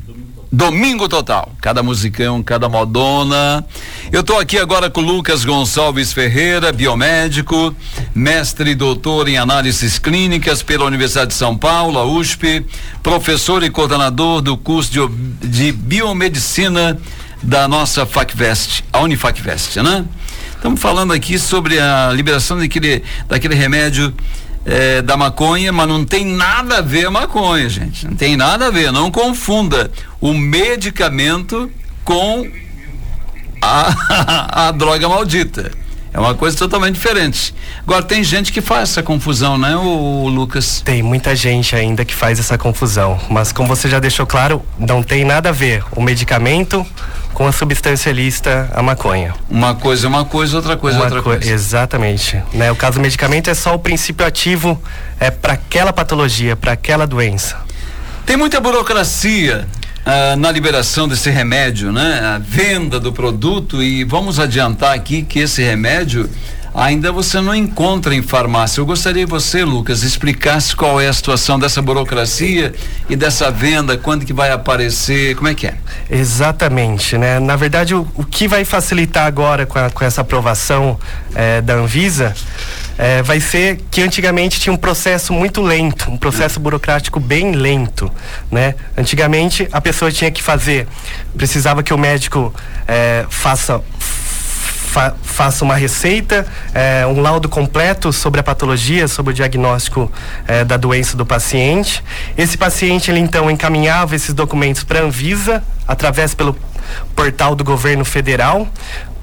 Domingo 0.52 1.08
Total. 1.08 1.52
Cada 1.60 1.80
musicão, 1.82 2.42
cada 2.42 2.68
modona. 2.68 3.64
Eu 4.10 4.22
estou 4.22 4.38
aqui 4.38 4.58
agora 4.58 4.90
com 4.90 5.00
Lucas 5.00 5.44
Gonçalves 5.44 6.12
Ferreira, 6.12 6.72
biomédico, 6.72 7.74
mestre 8.12 8.70
e 8.70 8.74
doutor 8.74 9.28
em 9.28 9.38
análises 9.38 9.98
clínicas 10.00 10.60
pela 10.60 10.84
Universidade 10.84 11.28
de 11.28 11.36
São 11.36 11.56
Paulo, 11.56 12.02
USP, 12.18 12.66
professor 13.00 13.62
e 13.62 13.70
coordenador 13.70 14.40
do 14.40 14.56
curso 14.56 14.90
de, 14.90 15.46
de 15.46 15.72
biomedicina 15.72 16.98
da 17.40 17.68
nossa 17.68 18.04
FacVest, 18.04 18.84
a 18.92 19.00
Unifacvest, 19.00 19.76
né? 19.76 20.04
Estamos 20.56 20.80
falando 20.80 21.12
aqui 21.12 21.38
sobre 21.38 21.78
a 21.78 22.10
liberação 22.12 22.58
daquele, 22.58 23.02
daquele 23.28 23.54
remédio 23.54 24.12
é, 24.70 25.02
da 25.02 25.16
maconha, 25.16 25.72
mas 25.72 25.88
não 25.88 26.04
tem 26.04 26.24
nada 26.24 26.78
a 26.78 26.80
ver 26.80 27.06
a 27.06 27.10
maconha, 27.10 27.68
gente. 27.68 28.06
Não 28.06 28.14
tem 28.14 28.36
nada 28.36 28.68
a 28.68 28.70
ver. 28.70 28.92
Não 28.92 29.10
confunda 29.10 29.90
o 30.20 30.32
medicamento 30.32 31.68
com 32.04 32.48
a, 33.60 34.68
a 34.68 34.70
droga 34.70 35.08
maldita. 35.08 35.72
É 36.12 36.20
uma 36.20 36.34
coisa 36.34 36.56
totalmente 36.56 36.94
diferente. 36.94 37.52
Agora 37.82 38.04
tem 38.04 38.22
gente 38.22 38.52
que 38.52 38.60
faz 38.60 38.90
essa 38.90 39.02
confusão, 39.02 39.58
né, 39.58 39.76
o, 39.76 40.28
Lucas? 40.28 40.80
Tem 40.84 41.02
muita 41.02 41.34
gente 41.34 41.74
ainda 41.74 42.04
que 42.04 42.14
faz 42.14 42.38
essa 42.38 42.56
confusão, 42.56 43.18
mas 43.28 43.52
como 43.52 43.68
você 43.68 43.88
já 43.88 43.98
deixou 43.98 44.26
claro, 44.26 44.62
não 44.78 45.02
tem 45.02 45.24
nada 45.24 45.48
a 45.48 45.52
ver 45.52 45.84
o 45.92 46.00
medicamento 46.00 46.86
com 47.40 47.46
a 47.46 47.52
substância 47.52 48.12
lista, 48.12 48.68
a 48.74 48.82
maconha. 48.82 49.34
Uma 49.48 49.74
coisa 49.74 50.06
é 50.06 50.08
uma 50.08 50.26
coisa, 50.26 50.58
outra 50.58 50.76
coisa 50.76 50.98
é 50.98 51.00
outra 51.00 51.22
co 51.22 51.30
coisa. 51.30 51.50
Exatamente. 51.50 52.38
Né? 52.52 52.70
O 52.70 52.76
caso 52.76 52.98
do 52.98 53.00
medicamento 53.00 53.48
é 53.48 53.54
só 53.54 53.74
o 53.74 53.78
princípio 53.78 54.26
ativo 54.26 54.78
é 55.18 55.30
para 55.30 55.54
aquela 55.54 55.90
patologia, 55.90 56.54
para 56.54 56.72
aquela 56.72 57.06
doença. 57.06 57.56
Tem 58.26 58.36
muita 58.36 58.60
burocracia 58.60 59.66
ah, 60.04 60.36
na 60.36 60.52
liberação 60.52 61.08
desse 61.08 61.30
remédio, 61.30 61.90
né? 61.90 62.20
A 62.34 62.38
venda 62.38 63.00
do 63.00 63.10
produto 63.10 63.82
e 63.82 64.04
vamos 64.04 64.38
adiantar 64.38 64.94
aqui 64.94 65.22
que 65.22 65.38
esse 65.38 65.62
remédio 65.62 66.28
ainda 66.74 67.12
você 67.12 67.40
não 67.40 67.54
encontra 67.54 68.14
em 68.14 68.22
farmácia. 68.22 68.80
Eu 68.80 68.86
gostaria 68.86 69.24
que 69.24 69.30
você, 69.30 69.64
Lucas, 69.64 70.02
explicasse 70.02 70.74
qual 70.74 71.00
é 71.00 71.08
a 71.08 71.12
situação 71.12 71.58
dessa 71.58 71.82
burocracia 71.82 72.72
e 73.08 73.16
dessa 73.16 73.50
venda, 73.50 73.96
quando 73.96 74.24
que 74.24 74.32
vai 74.32 74.50
aparecer, 74.50 75.34
como 75.36 75.48
é 75.48 75.54
que 75.54 75.66
é? 75.66 75.74
Exatamente, 76.10 77.18
né? 77.18 77.38
Na 77.38 77.56
verdade, 77.56 77.94
o, 77.94 78.06
o 78.14 78.24
que 78.24 78.46
vai 78.46 78.64
facilitar 78.64 79.26
agora 79.26 79.66
com, 79.66 79.78
a, 79.78 79.90
com 79.90 80.04
essa 80.04 80.20
aprovação 80.20 80.98
eh, 81.34 81.60
da 81.60 81.74
Anvisa 81.74 82.34
eh, 82.98 83.22
vai 83.22 83.40
ser 83.40 83.80
que 83.90 84.02
antigamente 84.02 84.60
tinha 84.60 84.72
um 84.72 84.76
processo 84.76 85.32
muito 85.32 85.62
lento, 85.62 86.10
um 86.10 86.18
processo 86.18 86.60
burocrático 86.60 87.18
bem 87.18 87.52
lento, 87.52 88.10
né? 88.50 88.74
Antigamente 88.96 89.66
a 89.72 89.80
pessoa 89.80 90.12
tinha 90.12 90.30
que 90.30 90.42
fazer, 90.42 90.86
precisava 91.36 91.82
que 91.82 91.94
o 91.94 91.98
médico 91.98 92.54
eh, 92.86 93.24
faça 93.30 93.82
fa 94.90 95.14
faça 95.22 95.64
uma 95.64 95.76
receita, 95.76 96.44
é, 96.74 97.06
um 97.06 97.20
laudo 97.20 97.48
completo 97.48 98.12
sobre 98.12 98.40
a 98.40 98.42
patologia, 98.42 99.06
sobre 99.06 99.32
o 99.32 99.34
diagnóstico 99.34 100.10
é, 100.46 100.64
da 100.64 100.76
doença 100.76 101.16
do 101.16 101.24
paciente. 101.24 102.02
Esse 102.36 102.58
paciente, 102.58 103.10
ele 103.10 103.20
então 103.20 103.50
encaminhava 103.50 104.16
esses 104.16 104.34
documentos 104.34 104.82
para 104.82 105.00
a 105.00 105.02
Anvisa, 105.04 105.62
através 105.86 106.34
pelo 106.34 106.56
portal 107.14 107.54
do 107.54 107.62
governo 107.62 108.04
federal, 108.04 108.68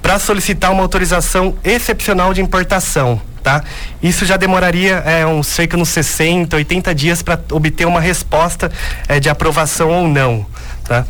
para 0.00 0.18
solicitar 0.18 0.72
uma 0.72 0.82
autorização 0.82 1.54
excepcional 1.62 2.32
de 2.32 2.40
importação. 2.40 3.20
Tá? 3.42 3.62
Isso 4.02 4.24
já 4.24 4.36
demoraria 4.36 4.96
é, 5.06 5.24
uns 5.26 5.46
cerca 5.46 5.76
de 5.76 5.86
60, 5.86 6.56
80 6.56 6.94
dias 6.94 7.22
para 7.22 7.38
obter 7.52 7.86
uma 7.86 8.00
resposta 8.00 8.72
é, 9.06 9.20
de 9.20 9.28
aprovação 9.28 9.90
ou 9.90 10.08
não. 10.08 10.44
Tá? 10.84 11.04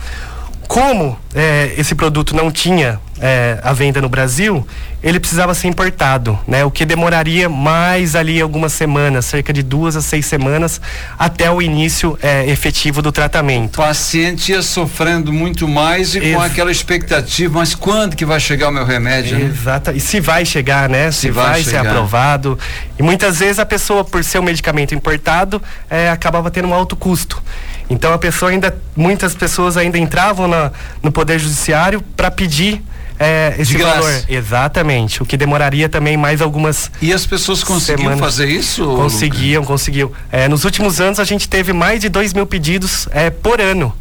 Como 0.67 1.19
é, 1.35 1.73
esse 1.79 1.95
produto 1.95 2.37
não 2.37 2.51
tinha 2.51 3.01
é, 3.21 3.59
a 3.63 3.73
venda 3.73 4.01
no 4.01 4.09
Brasil, 4.09 4.67
ele 5.03 5.21
precisava 5.21 5.55
ser 5.55 5.69
importado, 5.69 6.39
né? 6.47 6.65
O 6.65 6.71
que 6.71 6.85
demoraria 6.85 7.49
mais 7.49 8.17
ali 8.17 8.41
algumas 8.41 8.73
semanas, 8.73 9.27
cerca 9.27 9.53
de 9.53 9.63
duas 9.63 9.95
a 9.95 10.03
seis 10.03 10.27
semanas, 10.27 10.81
até 11.19 11.51
o 11.51 11.63
início 11.63 12.19
é, 12.21 12.49
efetivo 12.49 13.01
do 13.01 13.13
tratamento. 13.13 13.77
O 13.77 13.85
paciente 13.85 14.53
ia 14.53 14.63
sofrendo 14.63 15.33
muito 15.33 15.69
mais 15.69 16.15
e 16.15 16.19
Ex 16.19 16.37
com 16.37 16.43
aquela 16.43 16.73
expectativa, 16.73 17.59
mas 17.59 17.75
quando 17.75 18.17
que 18.17 18.25
vai 18.25 18.41
chegar 18.41 18.69
o 18.69 18.73
meu 18.73 18.85
remédio? 18.85 19.39
Né? 19.39 19.45
Exato. 19.45 19.93
E 19.93 20.01
se 20.01 20.21
vai 20.21 20.45
chegar, 20.45 20.89
né? 20.89 21.11
Se, 21.13 21.21
se 21.21 21.31
vai, 21.31 21.51
vai 21.51 21.63
ser 21.63 21.77
aprovado. 21.77 22.59
E 22.99 23.03
muitas 23.03 23.39
vezes 23.39 23.61
a 23.61 23.67
pessoa, 23.67 24.05
por 24.05 24.25
ser 24.25 24.41
um 24.41 24.43
medicamento 24.43 24.95
importado, 24.95 25.63
é, 25.89 26.11
acabava 26.11 26.51
tendo 26.51 26.69
um 26.69 26.75
alto 26.75 26.97
custo. 26.97 27.41
Então 27.89 28.13
a 28.13 28.19
pessoa 28.19 28.51
ainda, 28.51 28.77
muitas 28.97 29.35
pessoas 29.35 29.77
ainda 29.77 29.97
entravam 29.97 30.49
na, 30.49 30.73
no 31.03 31.11
Poder 31.13 31.39
Judiciário 31.39 32.03
para 32.17 32.31
pedir 32.31 32.83
é, 33.19 33.55
esse 33.59 33.77
de 33.77 33.83
valor. 33.83 34.25
Exatamente. 34.29 35.23
O 35.23 35.27
que 35.27 35.37
demoraria 35.37 35.89
também 35.89 36.17
mais 36.17 36.41
algumas. 36.41 36.91
E 37.03 37.13
as 37.13 37.27
pessoas 37.27 37.65
conseguiam 37.65 38.13
semanas. 38.13 38.21
fazer 38.21 38.49
isso? 38.49 38.85
Conseguiam, 38.95 39.65
conseguiam. 39.65 40.13
É, 40.31 40.49
nos 40.49 40.65
últimos 40.65 41.01
anos 41.01 41.19
a 41.19 41.25
gente 41.25 41.49
teve 41.49 41.73
mais 41.73 42.01
de 42.01 42.09
2 42.09 42.33
mil 42.33 42.47
pedidos 42.47 43.09
é, 43.11 43.31
por 43.31 43.61
ano 43.61 43.93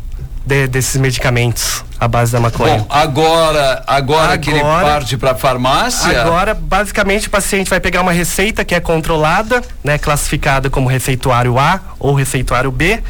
de, 0.45 0.67
desses 0.67 0.99
medicamentos 0.99 1.83
à 1.99 2.07
base 2.07 2.31
da 2.31 2.39
maconha. 2.39 2.77
Bom, 2.77 2.85
agora, 2.89 3.83
agora, 3.85 4.23
agora 4.23 4.37
que 4.37 4.49
ele 4.49 4.61
parte 4.61 5.17
para 5.17 5.35
farmácia. 5.35 6.21
Agora, 6.21 6.53
basicamente, 6.53 7.27
o 7.27 7.31
paciente 7.31 7.69
vai 7.69 7.79
pegar 7.79 8.01
uma 8.01 8.13
receita 8.13 8.63
que 8.63 8.73
é 8.73 8.79
controlada, 8.79 9.61
né, 9.83 9.97
classificada 9.97 10.69
como 10.69 10.87
receituário 10.87 11.59
A 11.59 11.81
ou 11.99 12.13
receituário 12.13 12.71
B 12.71 13.01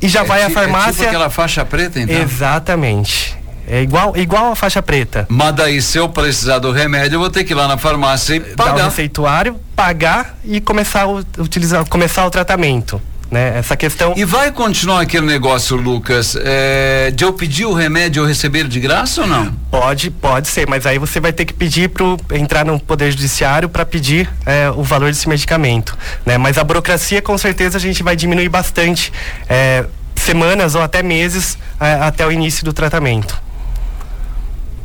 e 0.00 0.08
já 0.08 0.20
é 0.20 0.24
vai 0.24 0.42
à 0.42 0.50
farmácia. 0.50 0.90
É 0.90 0.92
tipo 0.92 1.08
aquela 1.08 1.30
faixa 1.30 1.64
preta, 1.64 2.00
então? 2.00 2.16
Exatamente. 2.16 3.37
É 3.70 3.82
igual, 3.82 4.16
igual 4.16 4.52
a 4.52 4.56
faixa 4.56 4.82
preta. 4.82 5.26
Mas 5.28 5.54
daí, 5.54 5.82
se 5.82 5.98
eu 5.98 6.08
precisar 6.08 6.58
do 6.58 6.72
remédio, 6.72 7.16
eu 7.16 7.20
vou 7.20 7.28
ter 7.28 7.44
que 7.44 7.52
ir 7.52 7.54
lá 7.54 7.68
na 7.68 7.76
farmácia 7.76 8.36
e 8.36 8.40
pagar. 8.40 8.74
Dar 8.74 8.82
o 8.82 8.84
receituário, 8.86 9.60
pagar 9.76 10.38
e 10.42 10.58
começar 10.58 11.02
a 11.02 11.42
utilizar, 11.42 11.84
começar 11.86 12.26
o 12.26 12.30
tratamento. 12.30 13.00
Né? 13.30 13.58
Essa 13.58 13.76
questão. 13.76 14.14
E 14.16 14.24
vai 14.24 14.50
continuar 14.50 15.02
aquele 15.02 15.26
negócio, 15.26 15.76
Lucas, 15.76 16.34
é, 16.40 17.10
de 17.10 17.24
eu 17.24 17.32
pedir 17.34 17.66
o 17.66 17.74
remédio 17.74 18.22
ou 18.22 18.28
receber 18.28 18.66
de 18.66 18.80
graça 18.80 19.20
ou 19.20 19.26
não? 19.26 19.52
Pode, 19.70 20.10
pode 20.10 20.48
ser, 20.48 20.66
mas 20.66 20.86
aí 20.86 20.98
você 20.98 21.20
vai 21.20 21.30
ter 21.30 21.44
que 21.44 21.52
pedir 21.52 21.90
para 21.90 22.38
entrar 22.38 22.64
no 22.64 22.80
Poder 22.80 23.10
Judiciário 23.10 23.68
para 23.68 23.84
pedir 23.84 24.30
é, 24.46 24.70
o 24.70 24.82
valor 24.82 25.10
desse 25.10 25.28
medicamento. 25.28 25.94
Né? 26.24 26.38
Mas 26.38 26.56
a 26.56 26.64
burocracia, 26.64 27.20
com 27.20 27.36
certeza, 27.36 27.76
a 27.76 27.80
gente 27.80 28.02
vai 28.02 28.16
diminuir 28.16 28.48
bastante. 28.48 29.12
É, 29.46 29.84
semanas 30.16 30.74
ou 30.74 30.82
até 30.82 31.02
meses 31.02 31.58
é, 31.78 31.92
até 31.94 32.26
o 32.26 32.32
início 32.32 32.64
do 32.64 32.72
tratamento. 32.72 33.47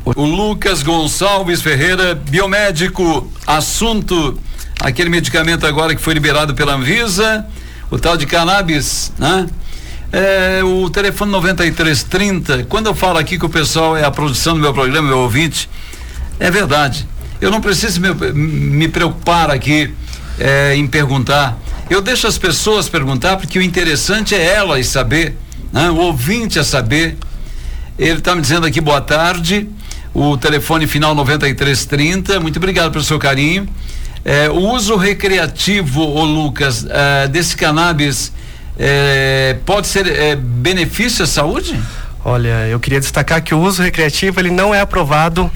O 0.04 0.22
Lucas 0.22 0.82
Gonçalves 0.82 1.62
Ferreira, 1.62 2.14
biomédico, 2.14 3.32
assunto, 3.46 4.38
aquele 4.78 5.08
medicamento 5.08 5.66
agora 5.66 5.94
que 5.94 6.02
foi 6.02 6.12
liberado 6.12 6.54
pela 6.54 6.74
Anvisa, 6.74 7.46
o 7.90 7.98
tal 7.98 8.14
de 8.14 8.26
cannabis, 8.26 9.10
né? 9.18 9.46
É, 10.12 10.62
o 10.62 10.90
telefone 10.90 11.32
9330, 11.32 12.64
quando 12.64 12.86
eu 12.86 12.94
falo 12.94 13.16
aqui 13.18 13.38
que 13.38 13.46
o 13.46 13.48
pessoal 13.48 13.96
é 13.96 14.04
a 14.04 14.10
produção 14.10 14.52
do 14.52 14.60
meu 14.60 14.74
programa, 14.74 15.08
meu 15.08 15.20
ouvinte, 15.20 15.70
é 16.38 16.50
verdade. 16.50 17.08
Eu 17.40 17.50
não 17.50 17.62
preciso 17.62 17.98
me, 17.98 18.12
me 18.12 18.88
preocupar 18.88 19.50
aqui 19.50 19.94
é, 20.38 20.76
em 20.76 20.86
perguntar. 20.86 21.58
Eu 21.88 22.02
deixo 22.02 22.26
as 22.26 22.36
pessoas 22.36 22.90
perguntar, 22.90 23.38
porque 23.38 23.58
o 23.58 23.62
interessante 23.62 24.34
é 24.34 24.54
elas 24.54 24.86
saber, 24.86 25.34
né? 25.72 25.88
o 25.88 25.96
ouvinte 25.96 26.58
a 26.58 26.64
saber. 26.64 27.16
Ele 27.98 28.18
está 28.18 28.34
me 28.34 28.42
dizendo 28.42 28.66
aqui 28.66 28.82
boa 28.82 29.00
tarde 29.00 29.66
o 30.14 30.36
telefone 30.38 30.86
final 30.86 31.14
9330. 31.14 32.38
Muito 32.40 32.56
obrigado 32.56 32.92
pelo 32.92 33.04
seu 33.04 33.18
carinho. 33.18 33.68
É, 34.24 34.48
o 34.48 34.72
uso 34.72 34.96
recreativo, 34.96 36.00
ô 36.00 36.24
Lucas, 36.24 36.86
é, 36.88 37.28
desse 37.28 37.56
cannabis 37.56 38.32
é, 38.78 39.56
pode 39.66 39.86
ser 39.86 40.06
é, 40.06 40.34
benefício 40.36 41.24
à 41.24 41.26
saúde? 41.26 41.78
Olha, 42.26 42.66
eu 42.68 42.80
queria 42.80 42.98
destacar 42.98 43.42
que 43.42 43.54
o 43.54 43.60
uso 43.60 43.82
recreativo 43.82 44.40
ele 44.40 44.50
não 44.50 44.74
é 44.74 44.80
aprovado 44.80 45.50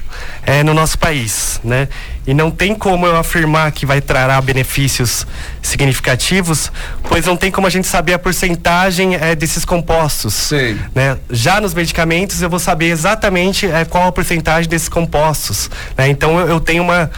é, 0.45 0.61
no 0.61 0.71
nosso 0.71 0.99
país, 0.99 1.59
né? 1.63 1.87
E 2.27 2.33
não 2.33 2.51
tem 2.51 2.75
como 2.75 3.07
eu 3.07 3.17
afirmar 3.17 3.71
que 3.71 3.87
vai 3.87 3.99
trará 3.99 4.39
benefícios 4.39 5.25
significativos, 5.63 6.71
pois 7.07 7.25
não 7.25 7.35
tem 7.35 7.49
como 7.49 7.65
a 7.65 7.71
gente 7.71 7.87
saber 7.87 8.13
a 8.13 8.19
porcentagem 8.19 9.15
é, 9.15 9.33
desses 9.33 9.65
compostos. 9.65 10.35
Sim. 10.35 10.77
Né? 10.93 11.17
Já 11.31 11.59
nos 11.59 11.73
medicamentos 11.73 12.39
eu 12.39 12.49
vou 12.51 12.59
saber 12.59 12.91
exatamente 12.91 13.65
é, 13.65 13.83
qual 13.83 14.07
a 14.07 14.11
porcentagem 14.11 14.69
desses 14.69 14.89
compostos. 14.89 15.71
Né? 15.97 16.09
Então 16.09 16.39
eu, 16.39 16.49
eu 16.49 16.59
tenho 16.59 16.83
uma 16.83 17.09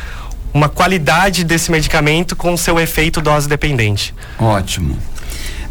uma 0.54 0.68
qualidade 0.68 1.46
desse 1.46 1.72
medicamento 1.72 2.36
com 2.36 2.56
seu 2.58 2.78
efeito 2.80 3.22
dose 3.22 3.48
dependente. 3.48 4.14
Ótimo. 4.38 4.98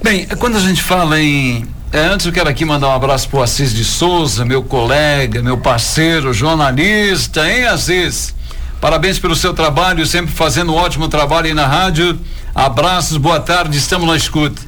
Bem, 0.03 0.27
quando 0.39 0.57
a 0.57 0.61
gente 0.61 0.83
fala 0.83 1.21
em 1.21 1.67
é, 1.93 2.07
antes 2.07 2.27
eu 2.27 2.33
quero 2.33 2.49
aqui 2.49 2.65
mandar 2.65 2.89
um 2.89 2.95
abraço 2.95 3.29
pro 3.29 3.43
Assis 3.43 3.75
de 3.75 3.85
Souza, 3.85 4.45
meu 4.45 4.63
colega, 4.63 5.43
meu 5.43 5.59
parceiro, 5.59 6.33
jornalista, 6.33 7.51
hein, 7.51 7.67
Assis? 7.67 8.35
Parabéns 8.81 9.19
pelo 9.19 9.35
seu 9.35 9.53
trabalho, 9.53 10.07
sempre 10.07 10.33
fazendo 10.33 10.73
um 10.73 10.77
ótimo 10.77 11.09
trabalho 11.09 11.47
aí 11.47 11.55
na 11.55 11.67
rádio. 11.67 12.19
Abraços, 12.55 13.17
boa 13.17 13.41
tarde, 13.41 13.77
estamos 13.77 14.07
na 14.07 14.17
escuta. 14.17 14.63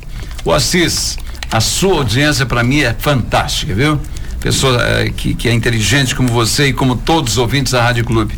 O 0.44 0.52
Assis, 0.52 1.16
a 1.50 1.60
sua 1.60 1.98
audiência 1.98 2.44
para 2.44 2.64
mim 2.64 2.80
é 2.80 2.92
fantástica, 2.98 3.72
viu? 3.72 4.00
Pessoa 4.40 4.82
é, 4.82 5.10
que, 5.10 5.34
que 5.34 5.48
é 5.48 5.52
inteligente 5.52 6.16
como 6.16 6.28
você 6.28 6.68
e 6.68 6.72
como 6.72 6.96
todos 6.96 7.34
os 7.34 7.38
ouvintes 7.38 7.72
da 7.72 7.82
Rádio 7.82 8.04
Clube. 8.04 8.36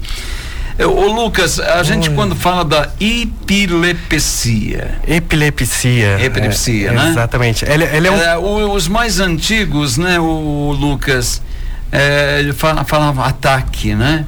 Ô 0.79 1.07
Lucas, 1.07 1.61
a 1.61 1.83
gente 1.85 2.11
quando 2.11 2.35
fala 2.35 2.65
da 2.65 2.91
epilepsia. 2.99 5.01
Epilepsia. 5.07 6.19
Epilepsia, 6.21 6.89
é, 6.89 6.93
né? 6.93 7.11
Exatamente. 7.11 7.65
Ele, 7.65 7.85
ele 7.85 8.09
é 8.09 8.11
um... 8.11 8.61
é, 8.61 8.67
os 8.67 8.89
mais 8.89 9.21
antigos, 9.21 9.97
né, 9.97 10.19
o 10.19 10.75
Lucas, 10.77 11.41
é, 11.93 12.43
falava 12.87 13.25
ataque, 13.25 13.95
né? 13.95 14.25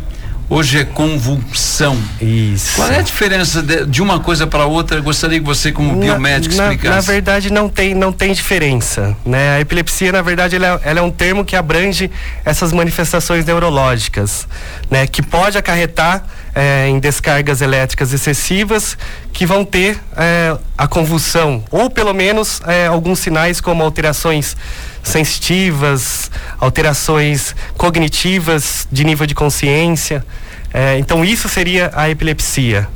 Hoje 0.48 0.78
é 0.78 0.84
convulsão. 0.84 1.98
Isso. 2.20 2.76
Qual 2.76 2.88
é 2.88 2.98
a 3.00 3.02
diferença 3.02 3.60
de, 3.60 3.84
de 3.84 4.00
uma 4.00 4.20
coisa 4.20 4.46
para 4.46 4.64
outra? 4.64 4.98
Eu 4.98 5.02
gostaria 5.02 5.40
que 5.40 5.44
você, 5.44 5.72
como 5.72 5.92
na, 5.92 6.06
biomédico, 6.06 6.54
na, 6.54 6.64
explicasse. 6.64 6.94
Na 6.94 7.12
verdade, 7.12 7.52
não 7.52 7.68
tem, 7.68 7.94
não 7.94 8.12
tem 8.12 8.32
diferença. 8.32 9.16
Né? 9.24 9.56
A 9.56 9.60
epilepsia, 9.60 10.12
na 10.12 10.22
verdade, 10.22 10.54
ela, 10.54 10.80
ela 10.84 11.00
é 11.00 11.02
um 11.02 11.10
termo 11.10 11.44
que 11.44 11.56
abrange 11.56 12.10
essas 12.44 12.72
manifestações 12.72 13.44
neurológicas, 13.44 14.46
né? 14.88 15.06
que 15.08 15.20
pode 15.20 15.58
acarretar 15.58 16.24
é, 16.56 16.88
em 16.88 16.98
descargas 16.98 17.60
elétricas 17.60 18.14
excessivas 18.14 18.96
que 19.30 19.44
vão 19.44 19.62
ter 19.62 20.00
é, 20.16 20.56
a 20.76 20.88
convulsão, 20.88 21.62
ou 21.70 21.90
pelo 21.90 22.14
menos 22.14 22.62
é, 22.66 22.86
alguns 22.86 23.18
sinais 23.18 23.60
como 23.60 23.82
alterações 23.82 24.56
sensitivas, 25.02 26.30
alterações 26.58 27.54
cognitivas 27.76 28.88
de 28.90 29.04
nível 29.04 29.26
de 29.26 29.34
consciência. 29.34 30.24
É, 30.72 30.98
então 30.98 31.22
isso 31.22 31.46
seria 31.46 31.90
a 31.94 32.08
epilepsia. 32.08 32.88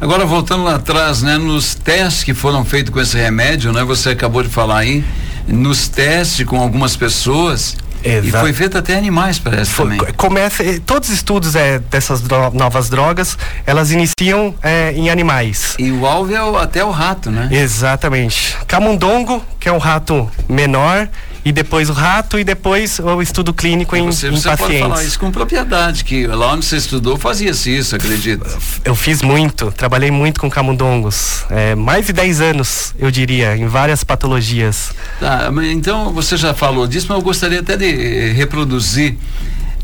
Agora 0.00 0.24
voltando 0.24 0.64
lá 0.64 0.76
atrás, 0.76 1.20
né, 1.22 1.36
nos 1.36 1.74
testes 1.74 2.24
que 2.24 2.32
foram 2.32 2.64
feitos 2.64 2.92
com 2.92 3.00
esse 3.00 3.16
remédio, 3.16 3.72
né, 3.72 3.84
você 3.84 4.10
acabou 4.10 4.42
de 4.42 4.48
falar 4.48 4.78
aí, 4.78 5.04
nos 5.46 5.86
testes 5.86 6.46
com 6.46 6.58
algumas 6.58 6.96
pessoas, 6.96 7.76
Exato. 8.04 8.26
E 8.26 8.30
foi 8.30 8.52
feito 8.52 8.78
até 8.78 8.96
animais, 8.96 9.38
parece 9.38 9.70
foi, 9.70 9.96
também. 9.96 10.14
Começa, 10.14 10.62
eh, 10.64 10.80
todos 10.84 11.08
os 11.08 11.14
estudos 11.14 11.54
é, 11.54 11.78
dessas 11.78 12.20
dro 12.20 12.50
novas 12.52 12.88
drogas, 12.88 13.36
elas 13.66 13.90
iniciam 13.90 14.54
é, 14.62 14.92
em 14.92 15.10
animais. 15.10 15.74
E 15.78 15.90
o 15.90 16.06
alvo 16.06 16.34
é 16.34 16.42
o, 16.42 16.56
até 16.56 16.84
o 16.84 16.90
rato, 16.90 17.30
né? 17.30 17.48
Exatamente. 17.50 18.56
Camundongo, 18.66 19.44
que 19.58 19.68
é 19.68 19.72
um 19.72 19.78
rato 19.78 20.30
menor, 20.48 21.08
e 21.44 21.52
depois 21.52 21.90
o 21.90 21.92
rato 21.92 22.38
e 22.38 22.44
depois 22.44 22.98
o 22.98 23.20
estudo 23.20 23.52
clínico 23.52 23.96
em, 23.96 24.06
você, 24.06 24.28
em 24.28 24.30
você 24.30 24.48
pacientes. 24.48 24.58
Você 24.58 24.78
pode 24.80 24.94
falar 24.94 25.04
isso 25.04 25.18
com 25.18 25.30
propriedade, 25.30 26.04
que 26.04 26.26
lá 26.26 26.52
onde 26.52 26.64
você 26.64 26.76
estudou 26.76 27.16
fazia-se 27.16 27.76
isso, 27.76 27.96
acredito. 27.96 28.46
Eu 28.84 28.94
fiz 28.94 29.22
muito, 29.22 29.72
trabalhei 29.72 30.10
muito 30.10 30.40
com 30.40 30.50
camundongos, 30.50 31.44
é, 31.50 31.74
mais 31.74 32.06
de 32.06 32.12
10 32.12 32.40
anos, 32.40 32.94
eu 32.98 33.10
diria, 33.10 33.56
em 33.56 33.66
várias 33.66 34.04
patologias. 34.04 34.92
Tá, 35.18 35.50
então 35.70 36.12
você 36.12 36.36
já 36.36 36.54
falou 36.54 36.86
disso, 36.86 37.06
mas 37.08 37.18
eu 37.18 37.24
gostaria 37.24 37.60
até 37.60 37.76
de 37.76 38.32
reproduzir. 38.32 39.16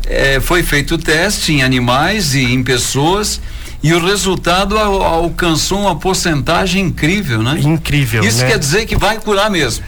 É, 0.05 0.39
foi 0.39 0.63
feito 0.63 0.95
o 0.95 0.97
teste 0.97 1.53
em 1.53 1.61
animais 1.61 2.33
e 2.33 2.43
em 2.43 2.63
pessoas 2.63 3.39
e 3.81 3.93
o 3.93 4.05
resultado 4.05 4.77
alcançou 4.77 5.81
uma 5.81 5.95
porcentagem 5.95 6.85
incrível, 6.85 7.41
né? 7.41 7.59
Incrível. 7.61 8.23
Isso 8.23 8.41
né? 8.41 8.51
quer 8.51 8.59
dizer 8.59 8.85
que 8.85 8.95
vai 8.95 9.17
curar 9.17 9.49
mesmo. 9.49 9.85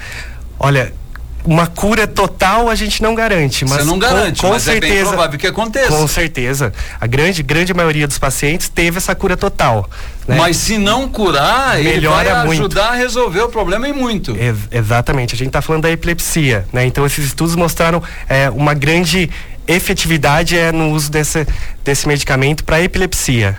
Olha, 0.58 0.94
uma 1.44 1.68
cura 1.68 2.06
total 2.06 2.70
a 2.70 2.76
gente 2.76 3.02
não 3.02 3.16
garante, 3.16 3.66
mas 3.66 3.80
Você 3.80 3.84
não 3.84 3.98
garante, 3.98 4.42
com, 4.42 4.48
com 4.48 4.54
mas 4.54 4.64
certeza, 4.64 4.94
é 4.94 4.96
bem 4.96 5.06
provável 5.06 5.40
que 5.40 5.48
aconteça. 5.48 5.88
Com 5.88 6.08
certeza. 6.08 6.74
A 7.00 7.08
grande, 7.08 7.42
grande 7.42 7.74
maioria 7.74 8.08
dos 8.08 8.20
pacientes 8.20 8.70
teve 8.70 8.98
essa 8.98 9.16
cura 9.16 9.36
total. 9.36 9.90
Né? 10.28 10.36
Mas 10.38 10.58
se 10.58 10.78
não 10.78 11.08
curar, 11.08 11.78
Melhora 11.78 12.22
ele 12.22 12.34
vai 12.36 12.46
muito. 12.46 12.60
ajudar 12.60 12.90
a 12.90 12.96
resolver 12.96 13.42
o 13.42 13.50
problema 13.50 13.88
e 13.88 13.94
muito. 13.94 14.36
Ex 14.36 14.58
exatamente. 14.72 15.34
A 15.34 15.38
gente 15.38 15.48
está 15.48 15.62
falando 15.62 15.84
da 15.84 15.92
epilepsia, 15.92 16.66
né? 16.72 16.86
Então 16.86 17.06
esses 17.06 17.26
estudos 17.26 17.56
mostraram 17.56 18.02
é, 18.30 18.50
uma 18.50 18.74
grande 18.74 19.30
efetividade 19.68 20.58
é, 20.58 20.72
no 20.72 20.92
uso 20.92 21.10
desse, 21.10 21.48
desse 21.84 22.08
medicamento 22.08 22.64
para 22.64 22.82
epilepsia. 22.82 23.58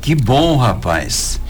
Que 0.00 0.14
bom, 0.14 0.56
rapaz. 0.56 1.40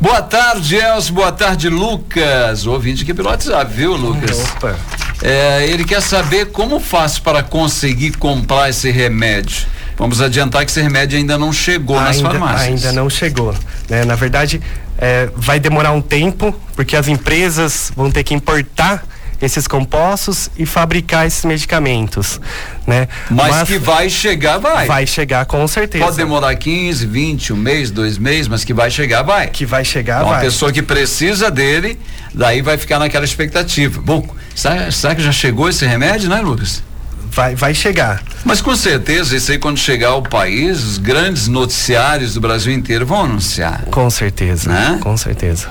Boa 0.00 0.22
tarde, 0.22 0.76
Elcio. 0.76 1.14
Boa 1.14 1.32
tarde, 1.32 1.68
Lucas. 1.68 2.66
O 2.66 2.72
ouvinte 2.72 3.02
aqui 3.02 3.14
pelo 3.14 3.28
WhatsApp, 3.28 3.72
viu, 3.72 3.96
Lucas? 3.96 4.44
Opa. 4.56 4.76
É, 5.22 5.66
ele 5.66 5.84
quer 5.84 6.02
saber 6.02 6.46
como 6.46 6.78
faço 6.78 7.22
para 7.22 7.42
conseguir 7.42 8.12
comprar 8.12 8.68
esse 8.68 8.90
remédio. 8.90 9.66
Vamos 9.96 10.20
adiantar 10.20 10.64
que 10.64 10.70
esse 10.70 10.82
remédio 10.82 11.18
ainda 11.18 11.38
não 11.38 11.52
chegou 11.52 11.96
ainda, 11.96 12.10
nas 12.10 12.20
farmácias. 12.20 12.84
Ainda 12.84 12.92
não 12.92 13.08
chegou. 13.08 13.54
Né? 13.88 14.04
Na 14.04 14.14
verdade, 14.14 14.60
é, 14.98 15.30
vai 15.34 15.58
demorar 15.58 15.92
um 15.92 16.02
tempo, 16.02 16.54
porque 16.74 16.94
as 16.94 17.08
empresas 17.08 17.90
vão 17.96 18.10
ter 18.10 18.22
que 18.22 18.34
importar 18.34 19.02
esses 19.40 19.66
compostos 19.66 20.50
e 20.56 20.64
fabricar 20.64 21.26
esses 21.26 21.44
medicamentos, 21.44 22.40
né? 22.86 23.08
Mas, 23.30 23.50
mas, 23.50 23.68
que 23.68 23.78
vai 23.78 24.08
chegar, 24.08 24.58
vai. 24.58 24.86
Vai 24.86 25.06
chegar 25.06 25.44
com 25.46 25.66
certeza. 25.68 26.04
Pode 26.04 26.16
demorar 26.16 26.54
15, 26.54 27.06
20, 27.06 27.52
um 27.52 27.56
mês, 27.56 27.90
dois 27.90 28.18
meses, 28.18 28.48
mas 28.48 28.64
que 28.64 28.72
vai 28.72 28.90
chegar, 28.90 29.22
vai. 29.22 29.48
Que 29.48 29.66
vai 29.66 29.84
chegar, 29.84 30.16
então, 30.16 30.28
vai. 30.28 30.38
Uma 30.38 30.44
pessoa 30.44 30.72
que 30.72 30.82
precisa 30.82 31.50
dele, 31.50 31.98
daí 32.32 32.62
vai 32.62 32.78
ficar 32.78 32.98
naquela 32.98 33.24
expectativa. 33.24 34.00
Bom, 34.00 34.26
será, 34.54 34.90
será 34.90 35.14
que 35.14 35.22
já 35.22 35.32
chegou 35.32 35.68
esse 35.68 35.86
remédio, 35.86 36.28
né, 36.28 36.40
Lucas? 36.40 36.82
Vai, 37.30 37.54
vai 37.54 37.74
chegar. 37.74 38.22
Mas 38.44 38.62
com 38.62 38.74
certeza, 38.74 39.36
isso 39.36 39.52
aí 39.52 39.58
quando 39.58 39.76
chegar 39.78 40.08
ao 40.08 40.22
país, 40.22 40.82
os 40.82 40.96
grandes 40.96 41.48
noticiários 41.48 42.32
do 42.32 42.40
Brasil 42.40 42.72
inteiro 42.72 43.04
vão 43.04 43.24
anunciar. 43.24 43.84
Com 43.90 44.08
certeza, 44.08 44.72
né? 44.72 44.98
Com 45.02 45.14
certeza. 45.18 45.68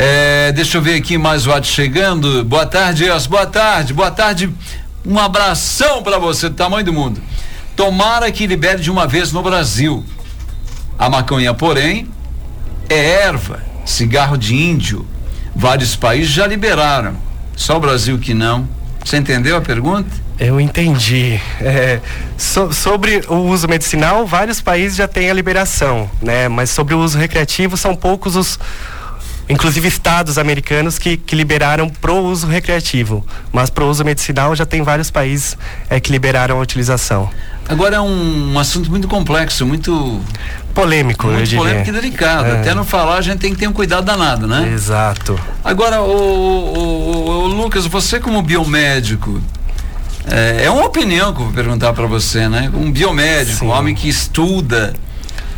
É, 0.00 0.52
deixa 0.52 0.78
eu 0.78 0.82
ver 0.82 0.94
aqui 0.94 1.18
mais 1.18 1.44
o 1.44 1.50
WhatsApp 1.50 1.74
chegando. 1.74 2.44
Boa 2.44 2.64
tarde, 2.64 3.04
Elcio. 3.04 3.28
Boa 3.28 3.46
tarde, 3.46 3.92
boa 3.92 4.12
tarde. 4.12 4.48
Um 5.04 5.18
abração 5.18 6.04
para 6.04 6.18
você 6.18 6.48
do 6.48 6.54
tamanho 6.54 6.84
do 6.84 6.92
mundo. 6.92 7.20
Tomara 7.74 8.30
que 8.30 8.46
libere 8.46 8.80
de 8.80 8.92
uma 8.92 9.08
vez 9.08 9.32
no 9.32 9.42
Brasil. 9.42 10.04
A 10.96 11.10
maconha, 11.10 11.52
porém, 11.52 12.06
é 12.88 13.24
erva, 13.24 13.60
cigarro 13.84 14.38
de 14.38 14.54
índio. 14.54 15.04
Vários 15.52 15.96
países 15.96 16.30
já 16.30 16.46
liberaram. 16.46 17.16
Só 17.56 17.76
o 17.76 17.80
Brasil 17.80 18.20
que 18.20 18.34
não. 18.34 18.68
Você 19.04 19.16
entendeu 19.16 19.56
a 19.56 19.60
pergunta? 19.60 20.08
Eu 20.38 20.60
entendi. 20.60 21.40
É, 21.60 21.98
so, 22.36 22.72
sobre 22.72 23.24
o 23.26 23.34
uso 23.34 23.66
medicinal, 23.66 24.24
vários 24.24 24.60
países 24.60 24.96
já 24.96 25.08
têm 25.08 25.28
a 25.28 25.34
liberação, 25.34 26.08
né? 26.22 26.46
Mas 26.46 26.70
sobre 26.70 26.94
o 26.94 27.00
uso 27.00 27.18
recreativo, 27.18 27.76
são 27.76 27.96
poucos 27.96 28.36
os 28.36 28.60
inclusive 29.48 29.88
estados 29.88 30.38
americanos 30.38 30.98
que, 30.98 31.16
que 31.16 31.34
liberaram 31.34 31.88
pro 31.88 32.16
uso 32.16 32.46
recreativo, 32.46 33.24
mas 33.52 33.70
pro 33.70 33.86
uso 33.86 34.04
medicinal 34.04 34.54
já 34.54 34.66
tem 34.66 34.82
vários 34.82 35.10
países 35.10 35.56
é, 35.88 35.98
que 35.98 36.12
liberaram 36.12 36.58
a 36.58 36.60
utilização. 36.60 37.30
Agora 37.68 37.96
é 37.96 38.00
um, 38.00 38.54
um 38.54 38.58
assunto 38.58 38.90
muito 38.90 39.06
complexo, 39.06 39.66
muito 39.66 40.20
polêmico, 40.74 41.26
muito 41.26 41.40
eu 41.40 41.44
diria. 41.44 41.58
polêmico 41.58 41.90
e 41.90 41.92
delicado. 41.92 42.46
É. 42.46 42.60
Até 42.60 42.74
não 42.74 42.84
falar 42.84 43.16
a 43.16 43.20
gente 43.20 43.40
tem 43.40 43.52
que 43.52 43.58
ter 43.58 43.68
um 43.68 43.72
cuidado 43.72 44.04
danado, 44.04 44.46
né? 44.46 44.70
Exato. 44.72 45.38
Agora, 45.62 46.00
o, 46.00 46.06
o, 46.08 47.28
o 47.28 47.46
Lucas, 47.48 47.84
você 47.86 48.18
como 48.18 48.40
biomédico, 48.40 49.40
é, 50.30 50.64
é, 50.64 50.70
uma 50.70 50.86
opinião 50.86 51.32
que 51.34 51.40
eu 51.40 51.44
vou 51.44 51.54
perguntar 51.54 51.92
para 51.92 52.06
você, 52.06 52.48
né? 52.48 52.70
Um 52.72 52.90
biomédico, 52.90 53.58
Sim. 53.58 53.66
um 53.66 53.70
homem 53.70 53.94
que 53.94 54.08
estuda 54.08 54.94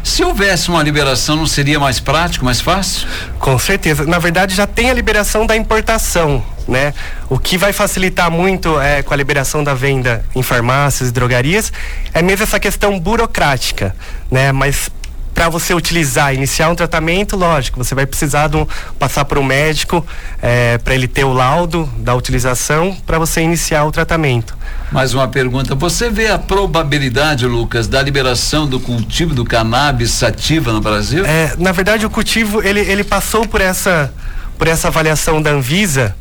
se 0.02 0.24
houvesse 0.24 0.70
uma 0.70 0.82
liberação, 0.82 1.36
não 1.36 1.46
seria 1.46 1.78
mais 1.78 2.00
prático, 2.00 2.44
mais 2.44 2.60
fácil? 2.60 3.06
Com 3.38 3.58
certeza. 3.58 4.04
Na 4.06 4.18
verdade, 4.18 4.54
já 4.54 4.66
tem 4.66 4.90
a 4.90 4.94
liberação 4.94 5.46
da 5.46 5.56
importação, 5.56 6.44
né? 6.66 6.94
O 7.28 7.38
que 7.38 7.58
vai 7.58 7.72
facilitar 7.72 8.30
muito 8.30 8.80
é, 8.80 9.02
com 9.02 9.12
a 9.12 9.16
liberação 9.16 9.62
da 9.62 9.74
venda 9.74 10.24
em 10.34 10.42
farmácias 10.42 11.10
e 11.10 11.12
drogarias 11.12 11.72
é 12.12 12.22
mesmo 12.22 12.44
essa 12.44 12.58
questão 12.58 12.98
burocrática, 12.98 13.94
né? 14.30 14.52
Mas 14.52 14.90
para 15.34 15.48
você 15.48 15.72
utilizar, 15.74 16.34
iniciar 16.34 16.68
um 16.70 16.74
tratamento, 16.74 17.36
lógico, 17.36 17.82
você 17.82 17.94
vai 17.94 18.04
precisar 18.04 18.48
de 18.48 18.56
um, 18.56 18.66
passar 18.98 19.24
por 19.24 19.38
um 19.38 19.44
médico 19.44 20.04
é, 20.42 20.76
para 20.78 20.94
ele 20.94 21.08
ter 21.08 21.24
o 21.24 21.32
laudo 21.32 21.88
da 21.98 22.14
utilização 22.14 22.96
para 23.06 23.18
você 23.18 23.40
iniciar 23.40 23.84
o 23.84 23.92
tratamento. 23.92 24.56
Mais 24.90 25.14
uma 25.14 25.28
pergunta: 25.28 25.74
você 25.74 26.10
vê 26.10 26.28
a 26.28 26.38
probabilidade, 26.38 27.46
Lucas, 27.46 27.86
da 27.86 28.02
liberação 28.02 28.66
do 28.66 28.80
cultivo 28.80 29.34
do 29.34 29.44
cannabis 29.44 30.10
sativa 30.10 30.72
no 30.72 30.80
Brasil? 30.80 31.24
É, 31.24 31.54
na 31.58 31.72
verdade, 31.72 32.04
o 32.04 32.10
cultivo 32.10 32.62
ele, 32.62 32.80
ele 32.80 33.04
passou 33.04 33.46
por 33.46 33.60
essa 33.60 34.12
por 34.58 34.68
essa 34.68 34.88
avaliação 34.88 35.40
da 35.40 35.50
Anvisa 35.50 36.14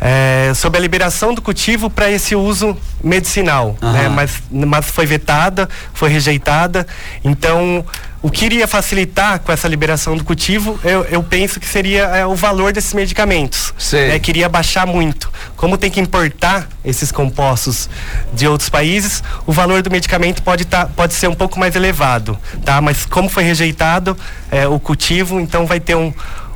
é, 0.00 0.52
sobre 0.54 0.78
a 0.78 0.80
liberação 0.80 1.34
do 1.34 1.42
cultivo 1.42 1.90
para 1.90 2.10
esse 2.10 2.34
uso 2.34 2.76
medicinal, 3.04 3.76
uhum. 3.82 3.92
né? 3.92 4.08
mas, 4.08 4.42
mas 4.50 4.86
foi 4.86 5.04
vetada, 5.04 5.68
foi 5.92 6.08
rejeitada. 6.08 6.86
Então, 7.22 7.84
o 8.22 8.30
que 8.30 8.46
iria 8.46 8.66
facilitar 8.66 9.40
com 9.40 9.52
essa 9.52 9.68
liberação 9.68 10.16
do 10.16 10.24
cultivo, 10.24 10.78
eu, 10.84 11.04
eu 11.04 11.22
penso 11.22 11.60
que 11.60 11.66
seria 11.66 12.04
é, 12.04 12.26
o 12.26 12.34
valor 12.34 12.72
desses 12.72 12.94
medicamentos. 12.94 13.74
Né? 14.08 14.18
Queria 14.18 14.48
baixar 14.48 14.86
muito. 14.86 15.30
Como 15.56 15.76
tem 15.76 15.90
que 15.90 16.00
importar 16.00 16.68
esses 16.84 17.12
compostos 17.12 17.88
de 18.32 18.46
outros 18.46 18.68
países, 18.68 19.22
o 19.46 19.52
valor 19.52 19.82
do 19.82 19.90
medicamento 19.90 20.42
pode, 20.42 20.64
tá, 20.64 20.86
pode 20.86 21.12
ser 21.12 21.28
um 21.28 21.34
pouco 21.34 21.58
mais 21.58 21.76
elevado, 21.76 22.38
tá? 22.64 22.80
Mas 22.80 23.04
como 23.04 23.28
foi 23.28 23.42
rejeitado 23.42 24.16
é, 24.50 24.66
o 24.66 24.78
cultivo, 24.78 25.40
então 25.40 25.66
vai 25.66 25.80
ter 25.80 25.94
um, 25.94 26.12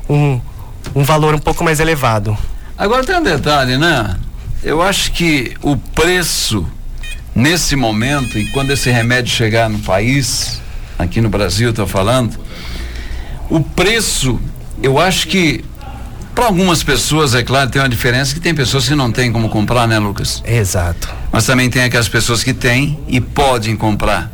um, 0.08 0.40
um 0.94 1.02
valor 1.02 1.34
um 1.34 1.38
pouco 1.38 1.62
mais 1.62 1.80
elevado. 1.80 2.36
Agora 2.76 3.04
tem 3.04 3.16
um 3.16 3.22
detalhe, 3.22 3.76
né? 3.78 4.16
Eu 4.62 4.82
acho 4.82 5.12
que 5.12 5.54
o 5.62 5.76
preço 5.76 6.66
nesse 7.34 7.76
momento 7.76 8.38
e 8.38 8.46
quando 8.50 8.70
esse 8.70 8.90
remédio 8.90 9.32
chegar 9.32 9.68
no 9.68 9.78
país, 9.80 10.60
aqui 10.98 11.20
no 11.20 11.28
Brasil, 11.28 11.70
estou 11.70 11.86
falando, 11.86 12.38
o 13.48 13.60
preço, 13.60 14.40
eu 14.82 14.98
acho 14.98 15.28
que 15.28 15.64
para 16.34 16.46
algumas 16.46 16.82
pessoas, 16.82 17.32
é 17.34 17.44
claro, 17.44 17.70
tem 17.70 17.80
uma 17.80 17.88
diferença 17.88 18.34
que 18.34 18.40
tem 18.40 18.52
pessoas 18.52 18.88
que 18.88 18.94
não 18.94 19.12
têm 19.12 19.30
como 19.30 19.48
comprar, 19.48 19.86
né, 19.86 19.98
Lucas? 20.00 20.42
Exato. 20.44 21.08
Mas 21.30 21.46
também 21.46 21.70
tem 21.70 21.84
aquelas 21.84 22.08
pessoas 22.08 22.42
que 22.42 22.52
têm 22.52 22.98
e 23.06 23.20
podem 23.20 23.76
comprar. 23.76 24.32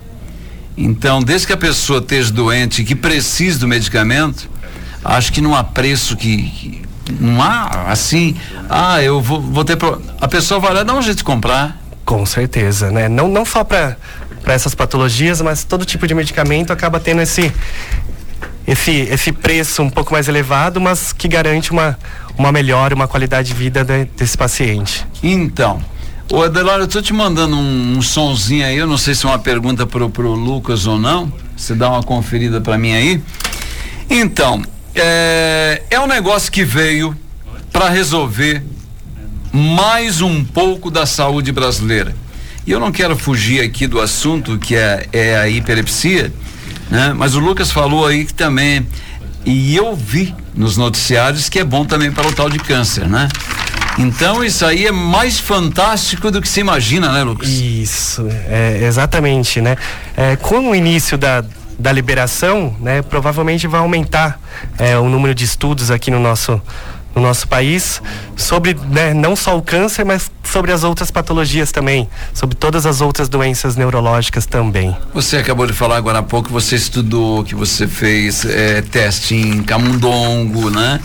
Então, 0.77 1.23
desde 1.23 1.47
que 1.47 1.53
a 1.53 1.59
pessoa 1.59 1.99
esteja 1.99 2.33
doente 2.33 2.81
e 2.81 2.85
que 2.87 2.95
precise 2.95 3.59
do 3.59 3.69
medicamento, 3.69 4.49
acho 5.05 5.31
que 5.31 5.43
não 5.43 5.55
há 5.55 5.63
preço 5.63 6.17
que, 6.17 6.43
que 6.43 6.83
não 7.19 7.43
há 7.43 7.87
assim, 7.89 8.37
ah, 8.69 9.03
eu 9.03 9.21
vou, 9.21 9.41
vou 9.41 9.65
ter. 9.65 9.77
Pro... 9.77 10.01
A 10.21 10.29
pessoa 10.29 10.61
vai 10.61 10.75
lá 10.75 10.83
dar 10.83 10.95
um 10.95 11.03
jeito 11.03 11.19
de 11.19 11.25
comprar. 11.25 11.79
Com 12.05 12.27
certeza, 12.27 12.91
né? 12.91 13.09
Não, 13.09 13.29
não 13.29 13.45
só 13.45 13.63
para 13.63 13.97
essas 14.47 14.75
patologias, 14.75 15.41
mas 15.41 15.65
todo 15.65 15.85
tipo 15.85 16.07
de 16.07 16.15
medicamento 16.15 16.73
acaba 16.73 16.99
tendo 16.99 17.23
esse, 17.23 17.53
esse, 18.67 18.91
esse 18.91 19.33
preço 19.33 19.83
um 19.83 19.91
pouco 19.91 20.13
mais 20.13 20.29
elevado, 20.29 20.81
mas 20.81 21.13
que 21.13 21.29
garante 21.29 21.71
uma, 21.71 21.99
uma 22.37 22.51
melhora, 22.51 22.95
uma 22.95 23.07
qualidade 23.07 23.49
de 23.49 23.55
vida 23.55 23.85
de, 23.85 24.07
desse 24.17 24.37
paciente. 24.37 25.07
Então, 25.23 25.81
o 26.33 26.43
Adelar, 26.43 26.81
eu 26.81 26.89
tô 26.89 27.03
te 27.03 27.13
mandando 27.13 27.57
um, 27.57 27.99
um 27.99 28.03
sonzinho 28.03 28.65
aí, 28.65 28.77
eu 28.77 28.87
não 28.87 28.99
sei 28.99 29.15
se 29.15 29.27
é 29.27 29.29
uma 29.29 29.39
pergunta 29.39 29.87
pro, 29.87 30.09
pro 30.09 30.33
Lucas 30.33 30.87
ou 30.87 30.99
não. 30.99 31.33
Você 31.57 31.75
dá 31.75 31.91
uma 31.91 32.03
conferida 32.03 32.61
para 32.61 32.79
mim 32.79 32.93
aí. 32.93 33.23
Então, 34.09 34.63
é, 34.95 35.83
é 35.91 36.01
um 36.01 36.07
negócio 36.07 36.51
que 36.51 36.65
veio 36.65 37.17
para 37.73 37.89
resolver 37.89 38.63
mais 39.53 40.21
um 40.21 40.45
pouco 40.45 40.91
da 40.91 41.07
saúde 41.07 41.53
brasileira. 41.53 42.15
E 42.67 42.71
eu 42.71 42.79
não 42.79 42.93
quero 42.93 43.17
fugir 43.17 43.63
aqui 43.63 43.87
do 43.87 44.01
assunto 44.01 44.59
que 44.59 44.77
é, 44.77 45.07
é 45.13 45.37
a 45.37 45.49
hiperepsia, 45.49 46.33
né? 46.91 47.13
Mas 47.17 47.35
o 47.35 47.41
Lucas 47.41 47.71
falou 47.71 48.07
aí 48.07 48.25
que 48.25 48.35
também 48.35 48.87
e 49.45 49.75
eu 49.75 49.97
vi 49.97 50.35
nos 50.55 50.77
noticiários 50.77 51.49
que 51.49 51.59
é 51.59 51.65
bom 51.65 51.85
também 51.85 52.13
para 52.13 52.29
o 52.29 52.33
tal 52.33 52.51
de 52.51 52.59
câncer, 52.59 53.09
né? 53.09 53.29
Então 53.99 54.45
isso 54.45 54.65
aí 54.65 54.87
é 54.87 54.93
mais 54.93 55.39
fantástico 55.39 56.31
do 56.31 56.41
que 56.41 56.49
se 56.49 56.61
imagina, 56.61 57.13
né, 57.13 57.23
Lucas? 57.23 57.49
Isso, 57.49 58.27
é, 58.49 58.81
exatamente, 58.83 59.61
né? 59.61 59.77
É, 60.17 60.37
com 60.37 60.71
o 60.71 60.75
início 60.75 61.19
da, 61.19 61.45
da 61.81 61.93
liberação, 61.93 62.75
né, 62.79 63.03
provavelmente 63.03 63.67
vai 63.67 63.81
aumentar 63.81 64.41
é, 64.79 64.99
o 64.99 65.09
número 65.09 65.35
de 65.35 65.45
estudos 65.45 65.91
aqui 65.91 66.11
no 66.11 66.21
nosso 66.21 66.61
no 67.15 67.21
nosso 67.21 67.49
país 67.49 68.01
sobre 68.37 68.77
né, 68.89 69.13
não 69.13 69.35
só 69.35 69.59
o 69.59 69.63
câncer, 69.63 70.05
mas 70.05 70.31
sobre 70.45 70.73
as 70.73 70.85
outras 70.85 71.11
patologias 71.11 71.73
também, 71.73 72.09
sobre 72.33 72.55
todas 72.55 72.87
as 72.87 73.01
outras 73.01 73.29
doenças 73.29 73.77
neurológicas 73.77 74.47
também. 74.47 74.97
Você 75.13 75.37
acabou 75.37 75.67
de 75.67 75.73
falar 75.73 75.97
agora 75.97 76.21
há 76.21 76.23
pouco, 76.23 76.49
você 76.51 76.77
estudou, 76.77 77.43
que 77.43 77.55
você 77.55 77.89
fez 77.89 78.45
é, 78.45 78.83
teste 78.83 79.35
em 79.35 79.63
camundongo, 79.63 80.71
né? 80.71 81.01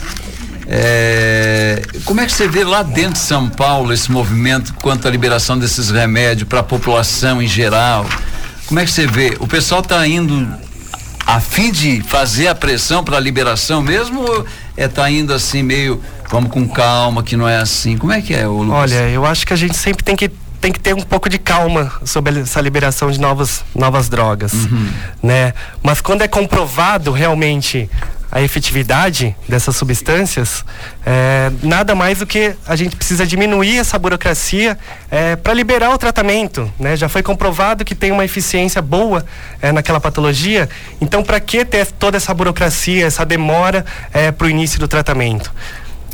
É, 0.67 1.81
como 2.05 2.21
é 2.21 2.25
que 2.25 2.31
você 2.31 2.47
vê 2.47 2.63
lá 2.63 2.81
dentro 2.81 3.13
de 3.13 3.19
São 3.19 3.47
Paulo 3.47 3.93
esse 3.93 4.11
movimento 4.11 4.73
quanto 4.75 5.07
à 5.07 5.11
liberação 5.11 5.57
desses 5.57 5.91
remédios 5.91 6.47
para 6.47 6.59
a 6.59 6.63
população 6.63 7.41
em 7.41 7.47
geral? 7.47 8.05
Como 8.65 8.79
é 8.79 8.85
que 8.85 8.91
você 8.91 9.05
vê? 9.05 9.37
O 9.39 9.47
pessoal 9.47 9.81
está 9.81 10.07
indo 10.07 10.47
a 11.25 11.39
fim 11.39 11.71
de 11.71 12.01
fazer 12.01 12.47
a 12.47 12.55
pressão 12.55 13.03
para 13.03 13.17
a 13.17 13.19
liberação 13.19 13.81
mesmo 13.81 14.21
ou 14.21 14.45
é 14.77 14.87
tá 14.87 15.09
indo 15.09 15.33
assim 15.33 15.63
meio 15.63 16.01
vamos 16.29 16.51
com 16.51 16.67
calma 16.67 17.23
que 17.23 17.35
não 17.35 17.47
é 17.47 17.57
assim? 17.57 17.97
Como 17.97 18.11
é 18.11 18.21
que 18.21 18.33
é 18.33 18.45
Lucas? 18.47 18.91
Olha, 18.91 19.09
eu 19.09 19.25
acho 19.25 19.45
que 19.45 19.53
a 19.53 19.55
gente 19.55 19.75
sempre 19.75 20.03
tem 20.03 20.15
que 20.15 20.29
tem 20.65 20.71
que 20.71 20.79
ter 20.79 20.95
um 20.95 21.01
pouco 21.01 21.29
de 21.29 21.37
calma 21.37 21.91
sobre 22.03 22.39
essa 22.39 22.59
liberação 22.59 23.11
de 23.11 23.19
novas, 23.19 23.63
novas 23.75 24.09
drogas, 24.09 24.51
uhum. 24.51 24.89
né? 25.21 25.53
Mas 25.83 26.01
quando 26.01 26.23
é 26.23 26.27
comprovado 26.27 27.11
realmente 27.11 27.87
a 28.35 28.41
efetividade 28.41 29.33
dessas 29.47 29.77
substâncias, 29.77 30.65
é, 31.05 31.49
nada 31.63 31.95
mais 31.95 32.19
do 32.19 32.27
que 32.27 32.53
a 32.67 32.75
gente 32.75 32.93
precisa 32.93 33.25
diminuir 33.25 33.77
essa 33.77 33.97
burocracia 33.97 34.77
é, 35.09 35.37
para 35.37 35.53
liberar 35.53 35.91
o 35.91 35.97
tratamento. 35.97 36.69
Né? 36.77 36.97
Já 36.97 37.07
foi 37.07 37.23
comprovado 37.23 37.85
que 37.85 37.95
tem 37.95 38.11
uma 38.11 38.25
eficiência 38.25 38.81
boa 38.81 39.25
é, 39.61 39.71
naquela 39.71 40.01
patologia, 40.01 40.67
então 40.99 41.23
para 41.23 41.39
que 41.39 41.63
ter 41.63 41.85
toda 41.93 42.17
essa 42.17 42.33
burocracia, 42.33 43.05
essa 43.05 43.25
demora 43.25 43.85
é, 44.11 44.33
para 44.33 44.47
o 44.47 44.49
início 44.49 44.81
do 44.81 44.87
tratamento? 44.87 45.49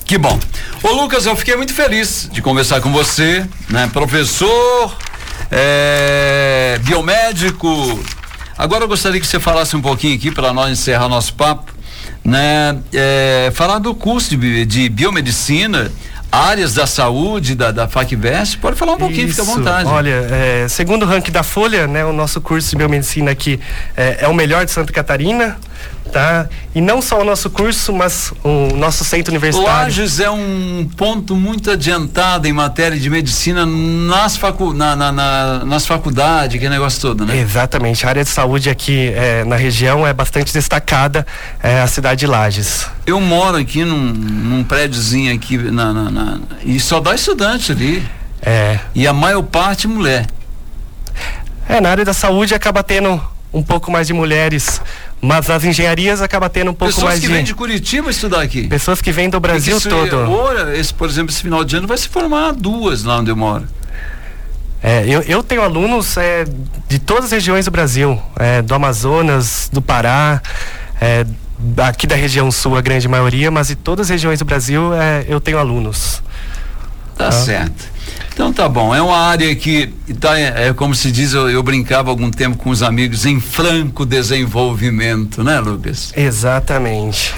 Que 0.06 0.16
bom. 0.16 0.40
Ô 0.84 0.90
Lucas, 0.92 1.26
eu 1.26 1.36
fiquei 1.36 1.56
muito 1.56 1.74
feliz 1.74 2.30
de 2.32 2.40
conversar 2.40 2.82
com 2.82 2.92
você, 2.92 3.44
né? 3.68 3.90
Professor, 3.92 4.96
é, 5.50 6.80
biomédico. 6.84 8.00
Agora 8.56 8.84
eu 8.84 8.88
gostaria 8.88 9.20
que 9.20 9.26
você 9.26 9.40
falasse 9.40 9.76
um 9.76 9.82
pouquinho 9.82 10.16
aqui 10.16 10.30
para 10.30 10.54
nós 10.54 10.70
encerrar 10.70 11.10
nosso 11.10 11.34
papo 11.34 11.71
né? 12.24 12.78
É, 12.94 13.52
falar 13.54 13.80
do 13.80 13.94
curso 13.96 14.36
de, 14.36 14.66
de 14.66 14.90
biomedicina, 14.90 15.92
áreas 16.32 16.74
da 16.74 16.88
saúde 16.88 17.56
da, 17.56 17.72
da 17.72 17.88
FACVEST, 17.88 18.58
pode 18.60 18.78
falar 18.78 18.94
um 18.94 18.98
pouquinho, 18.98 19.28
Isso. 19.28 19.42
fica 19.42 19.52
à 19.52 19.56
vontade. 19.56 19.90
Olha, 19.90 20.28
é, 20.32 20.68
segundo 20.70 21.04
o 21.04 21.06
ranking 21.06 21.32
da 21.32 21.44
Folha, 21.44 21.88
né, 21.88 22.06
o 22.06 22.14
nosso 22.14 22.40
curso 22.40 22.70
de 22.70 22.78
biomedicina 22.78 23.32
aqui 23.32 23.60
é, 23.98 24.20
é 24.22 24.28
o 24.28 24.34
melhor 24.34 24.64
de 24.64 24.72
Santa 24.72 24.94
Catarina, 24.94 25.58
tá? 26.12 26.48
E 26.76 26.82
não 26.82 27.02
só 27.02 27.22
o 27.22 27.24
nosso 27.24 27.50
curso, 27.50 27.94
mas 27.94 28.34
o 28.44 28.76
nosso 28.76 29.04
centro 29.04 29.32
universitário. 29.32 29.72
Lages 29.72 30.20
é 30.20 30.30
um 30.30 30.88
ponto 30.98 31.36
muito 31.36 31.72
adiantado 31.72 32.48
em 32.48 32.54
matéria 32.54 33.00
de 33.00 33.10
medicina 33.10 33.66
nas, 33.66 34.38
facu 34.38 34.74
na, 34.74 34.96
na, 34.96 35.12
na, 35.12 35.66
nas 35.66 35.86
faculdades, 35.86 36.60
que 36.60 36.70
negócio 36.70 37.02
todo, 37.02 37.26
né? 37.26 37.38
Exatamente. 37.38 38.06
A 38.06 38.10
área 38.10 38.24
de 38.24 38.30
saúde 38.30 38.70
aqui 38.70 39.12
é, 39.16 39.44
na 39.44 39.56
região 39.56 40.06
é 40.06 40.14
bastante 40.14 40.54
destacada, 40.54 41.26
é 41.62 41.82
a 41.82 41.88
cidade 41.88 42.20
de 42.20 42.28
Lages. 42.28 42.88
Eu 43.06 43.20
moro 43.20 43.58
aqui 43.58 43.84
num, 43.84 43.98
num 43.98 44.64
prédiozinho 44.64 45.34
aqui 45.34 45.58
na, 45.58 45.94
na, 45.94 46.12
na, 46.12 46.40
e 46.64 46.80
só 46.80 47.00
dá 47.00 47.16
estudante 47.16 47.72
ali. 47.72 48.06
É. 48.42 48.80
E 48.96 49.08
a 49.08 49.14
maior 49.14 49.44
parte 49.44 49.88
mulher. 49.88 50.26
É, 51.70 51.80
na 51.80 51.90
área 51.90 52.04
da 52.04 52.14
saúde 52.14 52.54
acaba 52.54 52.84
tendo 52.84 53.22
um 53.54 53.62
pouco 53.62 53.92
mais 53.92 54.08
de 54.08 54.14
mulheres 54.14 54.82
mas 55.22 55.50
as 55.50 55.64
engenharias 55.64 56.22
acaba 56.22 56.50
tendo 56.50 56.72
um 56.72 56.74
pouco 56.74 56.94
Pessoas 56.94 57.12
mais 57.12 57.22
de. 57.22 57.28
Pessoas 57.28 57.38
que 57.38 57.38
vêm 57.38 57.46
de 57.46 57.54
Curitiba 57.54 58.10
estudar 58.10 58.42
aqui. 58.42 58.68
Pessoas 58.68 59.02
que 59.02 59.12
vêm 59.12 59.30
do 59.30 59.40
Brasil 59.40 59.78
isso, 59.78 59.88
todo. 59.88 60.20
Agora, 60.20 60.76
esse, 60.76 60.94
por 60.94 61.08
exemplo, 61.08 61.32
esse 61.32 61.42
final 61.42 61.64
de 61.64 61.76
ano 61.76 61.88
vai 61.88 61.98
se 61.98 62.08
formar 62.08 62.54
duas 62.54 63.04
lá 63.04 63.20
onde 63.20 63.30
eu 63.30 63.36
moro. 63.36 63.68
É, 64.84 65.06
eu, 65.08 65.22
eu 65.22 65.44
tenho 65.44 65.62
alunos 65.62 66.18
é, 66.18 66.44
de 66.90 66.98
todas 66.98 67.26
as 67.26 67.32
regiões 67.32 67.66
do 67.66 67.72
Brasil, 67.72 68.20
é, 68.36 68.64
do 68.64 68.74
Amazonas, 68.74 69.70
do 69.72 69.80
Pará, 69.80 70.42
é, 71.00 71.24
aqui 71.78 72.08
da 72.08 72.16
região 72.16 72.52
sul, 72.52 72.76
a 72.76 72.82
grande 72.82 73.08
maioria, 73.08 73.52
mas 73.52 73.68
de 73.68 73.76
todas 73.76 74.08
as 74.08 74.10
regiões 74.10 74.40
do 74.40 74.46
Brasil 74.46 74.92
é, 74.96 75.24
eu 75.28 75.40
tenho 75.40 75.60
alunos. 75.60 76.24
Tá 77.16 77.28
ah. 77.28 77.32
certo. 77.32 77.91
Então 78.34 78.52
tá 78.52 78.68
bom, 78.68 78.96
é 78.96 79.02
uma 79.02 79.18
área 79.18 79.54
que 79.56 79.94
tá, 80.20 80.40
é, 80.40 80.70
é 80.70 80.74
como 80.74 80.96
se 80.96 81.12
diz, 81.12 81.34
eu, 81.34 81.50
eu, 81.50 81.62
brincava 81.62 82.10
algum 82.10 82.32
tempo 82.32 82.58
com 82.58 82.70
os 82.70 82.82
amigos 82.82 83.26
em 83.26 83.40
franco 83.40 84.06
desenvolvimento, 84.06 85.44
né, 85.44 85.60
Lucas? 85.60 86.12
Exatamente. 86.16 87.34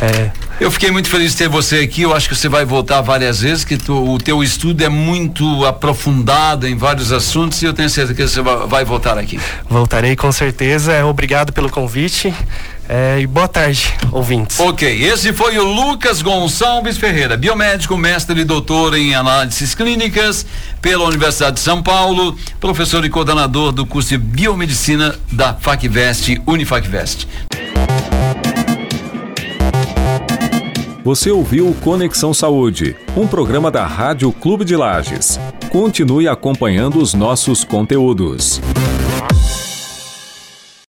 É. 0.00 0.30
Eu 0.60 0.72
fiquei 0.72 0.90
muito 0.90 1.08
feliz 1.08 1.32
de 1.32 1.38
ter 1.38 1.48
você 1.48 1.76
aqui. 1.76 2.02
Eu 2.02 2.12
acho 2.12 2.28
que 2.28 2.34
você 2.34 2.48
vai 2.48 2.64
voltar 2.64 3.00
várias 3.00 3.40
vezes, 3.42 3.64
que 3.64 3.76
tu, 3.76 3.94
o 3.94 4.18
teu 4.18 4.42
estudo 4.42 4.82
é 4.82 4.88
muito 4.88 5.64
aprofundado 5.64 6.66
em 6.66 6.76
vários 6.76 7.12
assuntos 7.12 7.62
e 7.62 7.66
eu 7.66 7.72
tenho 7.72 7.88
certeza 7.88 8.14
que 8.14 8.26
você 8.26 8.42
vai, 8.42 8.66
vai 8.66 8.84
voltar 8.84 9.16
aqui. 9.16 9.38
Voltarei 9.68 10.16
com 10.16 10.32
certeza. 10.32 11.04
Obrigado 11.06 11.52
pelo 11.52 11.70
convite. 11.70 12.34
É, 12.88 13.20
e 13.20 13.26
boa 13.26 13.46
tarde, 13.46 13.94
ouvintes. 14.10 14.58
Ok, 14.58 15.02
esse 15.04 15.30
foi 15.34 15.58
o 15.58 15.64
Lucas 15.64 16.22
Gonçalves 16.22 16.96
Ferreira, 16.96 17.36
biomédico, 17.36 17.98
mestre 17.98 18.40
e 18.40 18.44
doutor 18.44 18.96
em 18.96 19.14
análises 19.14 19.74
clínicas 19.74 20.46
pela 20.80 21.04
Universidade 21.04 21.56
de 21.56 21.60
São 21.60 21.82
Paulo, 21.82 22.34
professor 22.58 23.04
e 23.04 23.10
coordenador 23.10 23.72
do 23.72 23.84
curso 23.84 24.08
de 24.08 24.16
biomedicina 24.16 25.14
da 25.30 25.52
FacVest, 25.52 26.40
Unifacvest. 26.46 27.28
Você 31.04 31.30
ouviu 31.30 31.76
Conexão 31.82 32.32
Saúde, 32.32 32.96
um 33.16 33.26
programa 33.26 33.70
da 33.70 33.86
Rádio 33.86 34.32
Clube 34.32 34.64
de 34.64 34.76
Lages. 34.76 35.38
Continue 35.70 36.26
acompanhando 36.26 36.98
os 37.00 37.12
nossos 37.12 37.64
conteúdos. 37.64 38.60